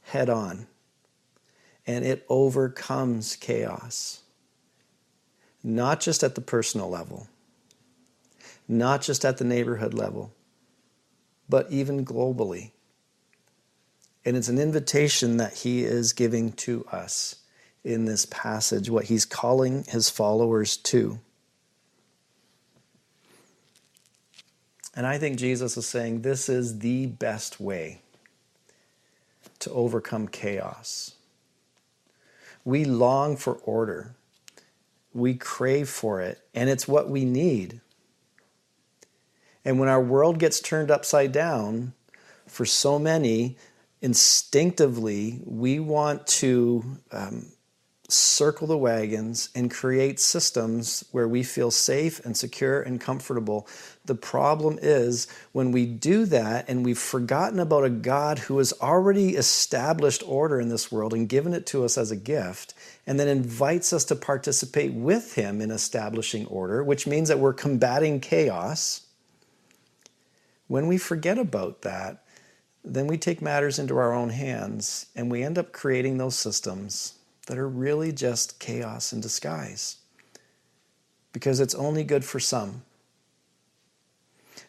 head 0.03 0.29
on 0.29 0.67
and 1.87 2.05
it 2.05 2.23
overcomes 2.29 3.35
chaos. 3.35 4.21
Not 5.63 6.01
just 6.01 6.21
at 6.21 6.35
the 6.35 6.41
personal 6.41 6.87
level, 6.87 7.27
not 8.69 9.01
just 9.01 9.25
at 9.25 9.37
the 9.37 9.43
neighborhood 9.43 9.95
level, 9.95 10.31
but 11.49 11.69
even 11.71 12.05
globally. 12.05 12.71
And 14.23 14.37
it's 14.37 14.47
an 14.47 14.59
invitation 14.59 15.37
that 15.37 15.53
he 15.53 15.83
is 15.83 16.13
giving 16.13 16.51
to 16.53 16.85
us 16.91 17.37
in 17.83 18.05
this 18.05 18.27
passage, 18.27 18.89
what 18.89 19.05
he's 19.05 19.25
calling 19.25 19.83
his 19.85 20.09
followers 20.09 20.77
to. 20.77 21.19
And 24.95 25.07
I 25.07 25.17
think 25.17 25.39
Jesus 25.39 25.75
is 25.75 25.87
saying 25.87 26.21
this 26.21 26.47
is 26.47 26.79
the 26.79 27.07
best 27.07 27.59
way 27.59 28.01
to 29.59 29.71
overcome 29.71 30.27
chaos. 30.27 31.15
We 32.63 32.85
long 32.85 33.35
for 33.35 33.55
order, 33.63 34.15
we 35.13 35.33
crave 35.35 35.89
for 35.89 36.21
it, 36.21 36.39
and 36.53 36.69
it's 36.69 36.87
what 36.87 37.09
we 37.09 37.25
need. 37.25 37.81
And 39.69 39.79
when 39.79 39.87
our 39.87 40.01
world 40.01 40.39
gets 40.39 40.59
turned 40.59 40.89
upside 40.89 41.31
down, 41.31 41.93
for 42.47 42.65
so 42.65 42.97
many, 42.97 43.55
instinctively, 44.01 45.41
we 45.45 45.79
want 45.79 46.25
to 46.25 46.97
um, 47.11 47.45
circle 48.07 48.65
the 48.65 48.79
wagons 48.79 49.49
and 49.53 49.69
create 49.69 50.19
systems 50.19 51.05
where 51.11 51.27
we 51.27 51.43
feel 51.43 51.69
safe 51.69 52.19
and 52.25 52.35
secure 52.35 52.81
and 52.81 52.99
comfortable. 52.99 53.67
The 54.05 54.15
problem 54.15 54.79
is 54.81 55.27
when 55.51 55.71
we 55.71 55.85
do 55.85 56.25
that 56.25 56.67
and 56.67 56.83
we've 56.83 56.97
forgotten 56.97 57.59
about 57.59 57.83
a 57.83 57.91
God 57.91 58.39
who 58.39 58.57
has 58.57 58.73
already 58.81 59.35
established 59.35 60.23
order 60.25 60.59
in 60.59 60.69
this 60.69 60.91
world 60.91 61.13
and 61.13 61.29
given 61.29 61.53
it 61.53 61.67
to 61.67 61.85
us 61.85 61.95
as 61.95 62.09
a 62.09 62.15
gift, 62.15 62.73
and 63.05 63.19
then 63.19 63.27
invites 63.27 63.93
us 63.93 64.03
to 64.05 64.15
participate 64.15 64.93
with 64.93 65.35
Him 65.35 65.61
in 65.61 65.69
establishing 65.69 66.47
order, 66.47 66.83
which 66.83 67.05
means 67.05 67.29
that 67.29 67.37
we're 67.37 67.53
combating 67.53 68.19
chaos 68.19 69.05
when 70.69 70.87
we 70.87 70.99
forget 70.99 71.39
about 71.39 71.81
that, 71.81 72.23
then 72.85 73.07
we 73.07 73.17
take 73.17 73.41
matters 73.41 73.79
into 73.79 73.97
our 73.97 74.13
own 74.13 74.29
hands 74.29 75.07
and 75.15 75.29
we 75.29 75.43
end 75.43 75.57
up 75.57 75.73
creating 75.73 76.17
those 76.17 76.37
systems 76.37 77.15
that 77.47 77.57
are 77.57 77.67
really 77.67 78.11
just 78.11 78.59
chaos 78.59 79.11
in 79.11 79.19
disguise 79.19 79.97
because 81.33 81.59
it's 81.59 81.73
only 81.73 82.03
good 82.03 82.23
for 82.23 82.39
some. 82.39 82.83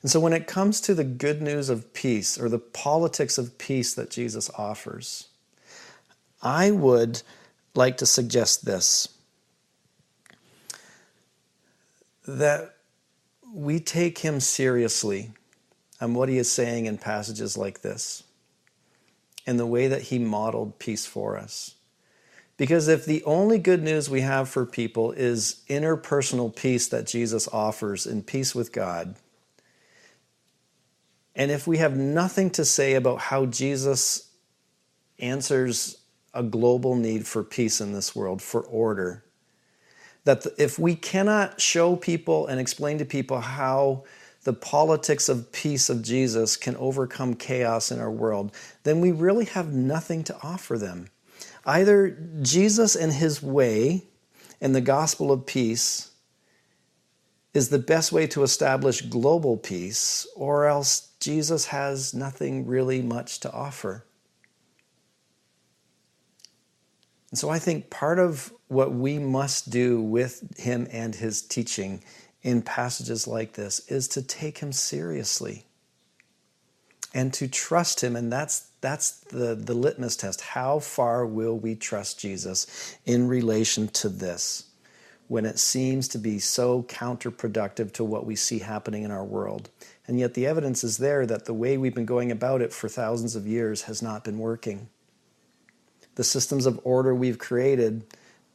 And 0.00 0.10
so, 0.10 0.18
when 0.18 0.32
it 0.32 0.46
comes 0.46 0.80
to 0.82 0.94
the 0.94 1.04
good 1.04 1.42
news 1.42 1.68
of 1.68 1.92
peace 1.92 2.40
or 2.40 2.48
the 2.48 2.58
politics 2.58 3.36
of 3.36 3.58
peace 3.58 3.92
that 3.92 4.10
Jesus 4.10 4.50
offers, 4.56 5.28
I 6.40 6.70
would 6.70 7.20
like 7.74 7.98
to 7.98 8.06
suggest 8.06 8.64
this 8.64 9.08
that 12.26 12.76
we 13.52 13.80
take 13.80 14.18
him 14.18 14.40
seriously 14.40 15.32
and 16.00 16.14
what 16.14 16.28
he 16.28 16.38
is 16.38 16.50
saying 16.50 16.86
in 16.86 16.98
passages 16.98 17.56
like 17.56 17.82
this 17.82 18.22
and 19.46 19.58
the 19.58 19.66
way 19.66 19.86
that 19.88 20.02
he 20.02 20.18
modeled 20.18 20.78
peace 20.78 21.06
for 21.06 21.36
us. 21.36 21.74
Because 22.56 22.88
if 22.88 23.06
the 23.06 23.24
only 23.24 23.58
good 23.58 23.82
news 23.82 24.10
we 24.10 24.20
have 24.20 24.48
for 24.48 24.66
people 24.66 25.12
is 25.12 25.62
interpersonal 25.68 26.54
peace 26.54 26.88
that 26.88 27.06
Jesus 27.06 27.48
offers 27.48 28.06
in 28.06 28.22
peace 28.22 28.54
with 28.54 28.72
God, 28.72 29.14
and 31.34 31.50
if 31.50 31.66
we 31.66 31.78
have 31.78 31.96
nothing 31.96 32.50
to 32.50 32.64
say 32.64 32.94
about 32.94 33.18
how 33.18 33.46
Jesus 33.46 34.30
answers 35.18 35.96
a 36.34 36.42
global 36.42 36.94
need 36.94 37.26
for 37.26 37.42
peace 37.42 37.80
in 37.80 37.92
this 37.92 38.14
world, 38.14 38.42
for 38.42 38.60
order, 38.62 39.24
that 40.24 40.46
if 40.58 40.78
we 40.78 40.94
cannot 40.94 41.60
show 41.60 41.96
people 41.96 42.46
and 42.46 42.60
explain 42.60 42.98
to 42.98 43.04
people 43.04 43.40
how 43.40 44.04
the 44.44 44.52
politics 44.52 45.28
of 45.28 45.52
peace 45.52 45.90
of 45.90 46.02
Jesus 46.02 46.56
can 46.56 46.76
overcome 46.76 47.34
chaos 47.34 47.90
in 47.90 48.00
our 48.00 48.10
world, 48.10 48.52
then 48.84 49.00
we 49.00 49.12
really 49.12 49.44
have 49.44 49.72
nothing 49.72 50.24
to 50.24 50.36
offer 50.42 50.78
them. 50.78 51.08
Either 51.66 52.16
Jesus 52.40 52.96
and 52.96 53.12
his 53.12 53.42
way 53.42 54.04
and 54.60 54.74
the 54.74 54.80
gospel 54.80 55.30
of 55.30 55.46
peace 55.46 56.10
is 57.52 57.68
the 57.68 57.78
best 57.78 58.12
way 58.12 58.26
to 58.28 58.42
establish 58.42 59.02
global 59.02 59.56
peace, 59.56 60.26
or 60.36 60.66
else 60.66 61.08
Jesus 61.20 61.66
has 61.66 62.14
nothing 62.14 62.66
really 62.66 63.02
much 63.02 63.40
to 63.40 63.52
offer. 63.52 64.04
And 67.30 67.38
so 67.38 67.50
I 67.50 67.58
think 67.58 67.90
part 67.90 68.18
of 68.18 68.52
what 68.68 68.92
we 68.92 69.18
must 69.18 69.70
do 69.70 70.00
with 70.00 70.58
him 70.58 70.86
and 70.90 71.14
his 71.14 71.42
teaching 71.42 72.02
in 72.42 72.62
passages 72.62 73.26
like 73.26 73.52
this 73.52 73.80
is 73.88 74.08
to 74.08 74.22
take 74.22 74.58
him 74.58 74.72
seriously 74.72 75.64
and 77.12 77.32
to 77.34 77.48
trust 77.48 78.02
him. 78.02 78.16
And 78.16 78.32
that's 78.32 78.68
that's 78.80 79.10
the, 79.10 79.54
the 79.54 79.74
litmus 79.74 80.16
test. 80.16 80.40
How 80.40 80.78
far 80.78 81.26
will 81.26 81.58
we 81.58 81.74
trust 81.74 82.18
jesus 82.18 82.96
in 83.04 83.28
relation 83.28 83.88
to 83.88 84.08
this 84.08 84.64
when 85.28 85.44
it 85.44 85.58
seems 85.58 86.08
to 86.08 86.18
be 86.18 86.38
so 86.38 86.82
counterproductive 86.84 87.92
to 87.92 88.04
what 88.04 88.24
we 88.24 88.36
see 88.36 88.60
happening 88.60 89.02
in 89.02 89.10
our 89.10 89.24
world? 89.24 89.68
And 90.06 90.18
yet 90.18 90.34
the 90.34 90.46
evidence 90.46 90.82
is 90.82 90.98
there 90.98 91.26
that 91.26 91.44
the 91.44 91.54
way 91.54 91.76
we've 91.76 91.94
been 91.94 92.06
going 92.06 92.30
about 92.30 92.62
it 92.62 92.72
for 92.72 92.88
thousands 92.88 93.36
of 93.36 93.46
years 93.46 93.82
has 93.82 94.02
not 94.02 94.24
been 94.24 94.38
working. 94.38 94.88
The 96.14 96.24
systems 96.24 96.66
of 96.66 96.80
order 96.84 97.14
we've 97.14 97.38
created 97.38 98.04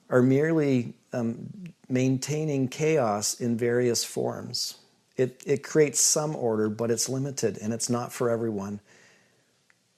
are 0.09 0.21
merely 0.21 0.93
um, 1.13 1.49
maintaining 1.89 2.67
chaos 2.67 3.39
in 3.39 3.57
various 3.57 4.03
forms. 4.03 4.77
It, 5.17 5.41
it 5.45 5.63
creates 5.63 6.01
some 6.01 6.35
order, 6.35 6.69
but 6.69 6.91
it's 6.91 7.07
limited 7.07 7.57
and 7.57 7.73
it's 7.73 7.89
not 7.89 8.11
for 8.11 8.29
everyone. 8.29 8.81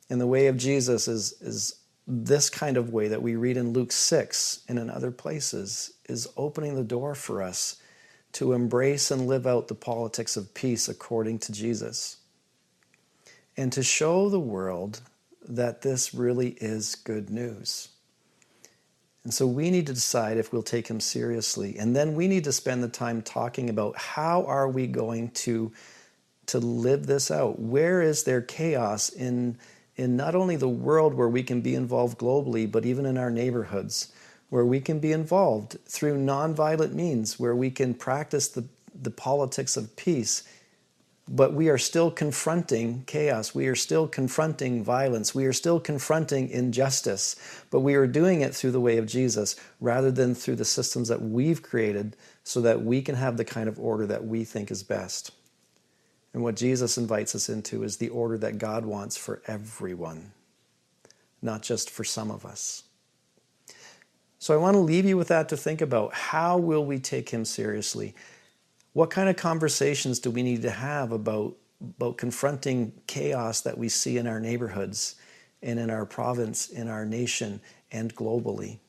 And 0.09 0.21
the 0.21 0.27
way 0.27 0.47
of 0.47 0.57
Jesus 0.57 1.07
is, 1.07 1.33
is 1.41 1.75
this 2.07 2.49
kind 2.49 2.77
of 2.77 2.93
way 2.93 3.07
that 3.09 3.21
we 3.21 3.35
read 3.35 3.57
in 3.57 3.73
Luke 3.73 3.91
6 3.91 4.63
and 4.69 4.79
in 4.79 4.89
other 4.89 5.11
places 5.11 5.93
is 6.07 6.27
opening 6.37 6.75
the 6.75 6.83
door 6.83 7.15
for 7.15 7.41
us 7.41 7.81
to 8.33 8.53
embrace 8.53 9.11
and 9.11 9.27
live 9.27 9.47
out 9.47 9.67
the 9.67 9.75
politics 9.75 10.37
of 10.37 10.53
peace 10.53 10.87
according 10.87 11.39
to 11.39 11.51
Jesus. 11.51 12.17
And 13.57 13.73
to 13.73 13.81
show 13.81 14.29
the 14.29 14.39
world 14.39 15.01
that 15.47 15.81
this 15.81 16.13
really 16.13 16.49
is 16.61 16.95
good 16.95 17.29
news. 17.29 17.89
And 19.27 19.33
so 19.33 19.45
we 19.45 19.69
need 19.71 19.87
to 19.87 19.93
decide 19.93 20.37
if 20.37 20.53
we'll 20.53 20.63
take 20.63 20.87
him 20.87 21.01
seriously. 21.01 21.77
And 21.77 21.93
then 21.93 22.15
we 22.15 22.29
need 22.29 22.45
to 22.45 22.53
spend 22.53 22.81
the 22.81 22.87
time 22.87 23.21
talking 23.21 23.69
about 23.69 23.97
how 23.97 24.45
are 24.45 24.69
we 24.69 24.87
going 24.87 25.31
to, 25.31 25.69
to 26.45 26.59
live 26.59 27.07
this 27.07 27.29
out? 27.29 27.59
Where 27.59 28.01
is 28.01 28.23
there 28.23 28.41
chaos 28.41 29.09
in, 29.09 29.57
in 29.97 30.15
not 30.15 30.33
only 30.33 30.55
the 30.55 30.69
world 30.69 31.13
where 31.13 31.27
we 31.27 31.43
can 31.43 31.59
be 31.59 31.75
involved 31.75 32.17
globally, 32.17 32.71
but 32.71 32.85
even 32.85 33.05
in 33.05 33.17
our 33.17 33.29
neighborhoods, 33.29 34.13
where 34.47 34.63
we 34.63 34.79
can 34.79 34.97
be 34.97 35.11
involved 35.11 35.75
through 35.85 36.17
nonviolent 36.17 36.93
means, 36.93 37.37
where 37.37 37.53
we 37.53 37.69
can 37.69 37.93
practice 37.93 38.47
the, 38.47 38.63
the 38.95 39.11
politics 39.11 39.75
of 39.75 39.93
peace 39.97 40.43
but 41.27 41.53
we 41.53 41.67
are 41.69 41.77
still 41.77 42.09
confronting 42.09 43.03
chaos. 43.05 43.53
We 43.53 43.67
are 43.67 43.75
still 43.75 44.07
confronting 44.07 44.83
violence. 44.83 45.35
We 45.35 45.45
are 45.45 45.53
still 45.53 45.79
confronting 45.79 46.49
injustice, 46.49 47.35
but 47.69 47.81
we 47.81 47.95
are 47.95 48.07
doing 48.07 48.41
it 48.41 48.55
through 48.55 48.71
the 48.71 48.79
way 48.79 48.97
of 48.97 49.05
Jesus 49.05 49.55
rather 49.81 50.09
than 50.09 50.33
through 50.33 50.55
the 50.55 50.65
systems 50.65 51.09
that 51.09 51.21
we've 51.21 51.61
created 51.61 52.15
so 52.43 52.61
that 52.61 52.81
we 52.81 53.01
can 53.01 53.15
have 53.15 53.35
the 53.35 53.45
kind 53.45 53.67
of 53.67 53.79
order 53.79 54.05
that 54.05 54.25
we 54.25 54.45
think 54.45 54.71
is 54.71 54.83
best. 54.83 55.31
And 56.33 56.43
what 56.43 56.55
Jesus 56.55 56.97
invites 56.97 57.35
us 57.35 57.49
into 57.49 57.83
is 57.83 57.97
the 57.97 58.09
order 58.09 58.37
that 58.37 58.57
God 58.57 58.85
wants 58.85 59.17
for 59.17 59.41
everyone, 59.47 60.31
not 61.41 61.61
just 61.61 61.89
for 61.89 62.03
some 62.03 62.31
of 62.31 62.45
us. 62.45 62.83
So 64.39 64.53
I 64.53 64.57
want 64.57 64.75
to 64.75 64.79
leave 64.79 65.05
you 65.05 65.17
with 65.17 65.29
that 65.29 65.49
to 65.49 65.57
think 65.57 65.81
about. 65.81 66.13
How 66.13 66.57
will 66.57 66.85
we 66.85 66.99
take 66.99 67.29
him 67.29 67.43
seriously? 67.43 68.13
What 68.97 69.11
kind 69.11 69.29
of 69.29 69.35
conversations 69.35 70.17
do 70.17 70.31
we 70.31 70.41
need 70.41 70.63
to 70.63 70.71
have 70.71 71.11
about, 71.11 71.55
about 71.99 72.17
confronting 72.17 72.93
chaos 73.05 73.61
that 73.61 73.77
we 73.77 73.89
see 73.89 74.17
in 74.17 74.25
our 74.25 74.39
neighborhoods 74.39 75.17
and 75.61 75.77
in 75.77 75.91
our 75.91 76.03
province, 76.03 76.69
in 76.69 76.87
our 76.87 77.05
nation, 77.05 77.61
and 77.91 78.15
globally? 78.15 78.79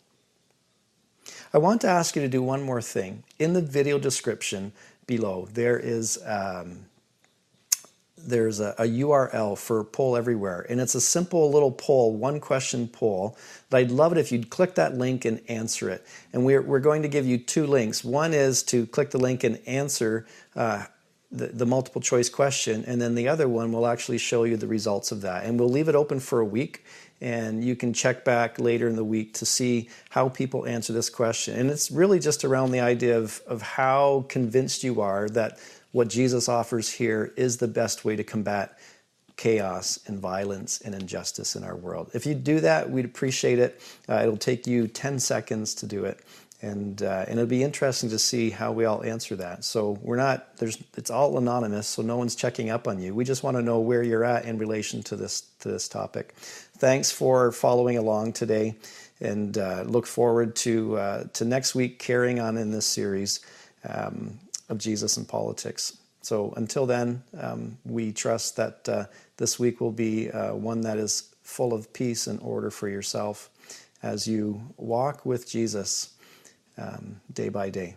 I 1.53 1.59
want 1.59 1.83
to 1.83 1.89
ask 1.89 2.17
you 2.17 2.23
to 2.23 2.29
do 2.29 2.43
one 2.43 2.63
more 2.63 2.81
thing. 2.81 3.23
In 3.39 3.53
the 3.53 3.61
video 3.61 3.99
description 3.99 4.73
below, 5.07 5.47
there 5.53 5.79
is 5.79 6.19
um, 6.25 6.87
there's 8.27 8.61
a, 8.61 8.75
a, 8.79 8.85
URL 8.85 9.57
for 9.57 9.85
Poll 9.85 10.17
Everywhere, 10.17 10.67
and 10.69 10.81
it's 10.81 10.95
a 10.95 11.01
simple 11.01 11.51
little 11.51 11.73
poll, 11.73 12.17
one 12.17 12.41
question 12.41 12.89
poll. 12.89 13.37
But 13.71 13.79
I'd 13.79 13.91
love 13.91 14.13
it 14.13 14.19
if 14.19 14.33
you'd 14.33 14.51
click 14.51 14.75
that 14.77 14.97
link 14.97 15.25
and 15.25 15.41
answer 15.49 15.91
it. 15.91 16.05
And 16.33 16.45
we're, 16.45 16.63
we're 16.63 16.81
going 16.81 17.03
to 17.03 17.09
give 17.09 17.27
you 17.27 17.39
two 17.39 17.67
links. 17.67 18.05
One 18.05 18.35
is 18.35 18.63
to 18.65 18.87
click 18.87 19.11
the 19.11 19.19
link 19.19 19.45
and 19.45 19.61
answer 19.67 20.27
uh, 20.57 20.87
the, 21.31 21.49
the 21.49 21.67
multiple 21.67 22.01
choice 22.01 22.29
question, 22.29 22.85
and 22.87 23.01
then 23.01 23.15
the 23.15 23.29
other 23.29 23.49
one 23.49 23.73
will 23.73 23.87
actually 23.87 24.19
show 24.19 24.45
you 24.45 24.57
the 24.57 24.67
results 24.67 25.13
of 25.13 25.21
that. 25.23 25.45
And 25.45 25.59
we'll 25.59 25.69
leave 25.69 25.89
it 25.89 25.95
open 25.95 26.21
for 26.21 26.41
a 26.41 26.45
week, 26.45 26.85
and 27.21 27.63
you 27.63 27.77
can 27.77 27.93
check 27.93 28.25
back 28.25 28.59
later 28.59 28.89
in 28.89 28.97
the 28.97 29.05
week 29.05 29.35
to 29.35 29.47
see 29.47 29.89
how 30.11 30.29
people 30.29 30.67
answer 30.67 30.93
this 30.93 31.11
question. 31.11 31.59
And 31.59 31.71
it's 31.71 31.91
really 31.91 32.19
just 32.19 32.45
around 32.45 32.71
the 32.71 32.81
idea 32.81 33.19
of, 33.19 33.43
of 33.47 33.61
how 33.61 34.25
convinced 34.29 34.85
you 34.85 35.01
are 35.01 35.29
that 35.31 35.59
what 35.93 36.09
Jesus 36.09 36.49
offers 36.49 36.91
here 36.93 37.33
is 37.37 37.57
the 37.57 37.69
best 37.69 38.05
way 38.05 38.17
to 38.17 38.25
combat 38.25 38.79
chaos 39.37 40.01
and 40.07 40.19
violence 40.19 40.81
and 40.81 40.95
injustice 40.95 41.57
in 41.57 41.65
our 41.65 41.77
world. 41.77 42.11
If 42.13 42.27
you 42.27 42.35
do 42.35 42.61
that, 42.61 42.91
we'd 42.91 43.05
appreciate 43.05 43.59
it. 43.59 43.81
Uh, 44.09 44.21
it'll 44.23 44.37
take 44.37 44.67
you 44.67 44.89
10 44.89 45.19
seconds 45.21 45.75
to 45.77 45.87
do 45.87 46.05
it. 46.05 46.21
And, 46.61 47.01
uh, 47.03 47.25
and 47.29 47.39
it'll 47.39 47.47
be 47.47 47.63
interesting 47.63 48.11
to 48.11 48.19
see 48.19 48.51
how 48.51 48.73
we 48.73 48.85
all 48.85 49.05
answer 49.05 49.37
that. 49.37 49.65
So 49.65 49.97
we're 50.03 50.17
not, 50.17 50.57
there's, 50.57 50.83
it's 50.97 51.09
all 51.09 51.39
anonymous, 51.39 51.87
so 51.87 52.03
no 52.03 52.17
one's 52.17 52.35
checking 52.35 52.69
up 52.69 52.89
on 52.89 53.01
you. 53.01 53.15
We 53.15 53.25
just 53.25 53.45
want 53.45 53.57
to 53.57 53.63
know 53.63 53.79
where 53.79 54.03
you're 54.03 54.25
at 54.25 54.45
in 54.45 54.59
relation 54.59 55.05
to 55.05 55.17
this, 55.17 55.43
to 55.61 55.69
this 55.69 55.89
topic. 55.89 56.35
Thanks 56.79 57.13
for 57.13 57.53
following 57.53 57.97
along 57.97 58.33
today 58.33 58.75
and 59.21 59.57
uh, 59.57 59.85
look 59.87 60.07
forward 60.07 60.57
to, 60.57 60.97
uh, 60.99 61.25
to 61.35 61.45
next 61.45 61.77
week 61.77 62.01
carrying 62.01 62.41
on 62.41 62.57
in 62.57 62.73
this 62.73 62.87
series. 62.87 63.39
Um, 63.89 64.41
of 64.69 64.79
Jesus 64.79 65.17
and 65.17 65.27
politics. 65.27 65.99
So 66.23 66.53
until 66.57 66.87
then, 66.87 67.23
um, 67.39 67.79
we 67.85 68.13
trust 68.13 68.57
that 68.57 68.89
uh, 68.89 69.05
this 69.37 69.59
week 69.59 69.81
will 69.81 69.93
be 69.93 70.31
uh, 70.31 70.55
one 70.55 70.83
that 70.83 70.99
is 70.99 71.35
full 71.43 71.73
of 71.73 71.93
peace 71.93 72.27
and 72.27 72.39
order 72.43 72.71
for 72.71 72.89
yourself 72.89 73.51
as 74.03 74.29
you 74.29 74.61
walk 74.77 75.25
with 75.25 75.49
Jesus 75.49 76.11
um, 76.77 77.21
day 77.33 77.49
by 77.49 77.71
day. 77.71 77.97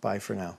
Bye 0.00 0.18
for 0.18 0.34
now. 0.34 0.56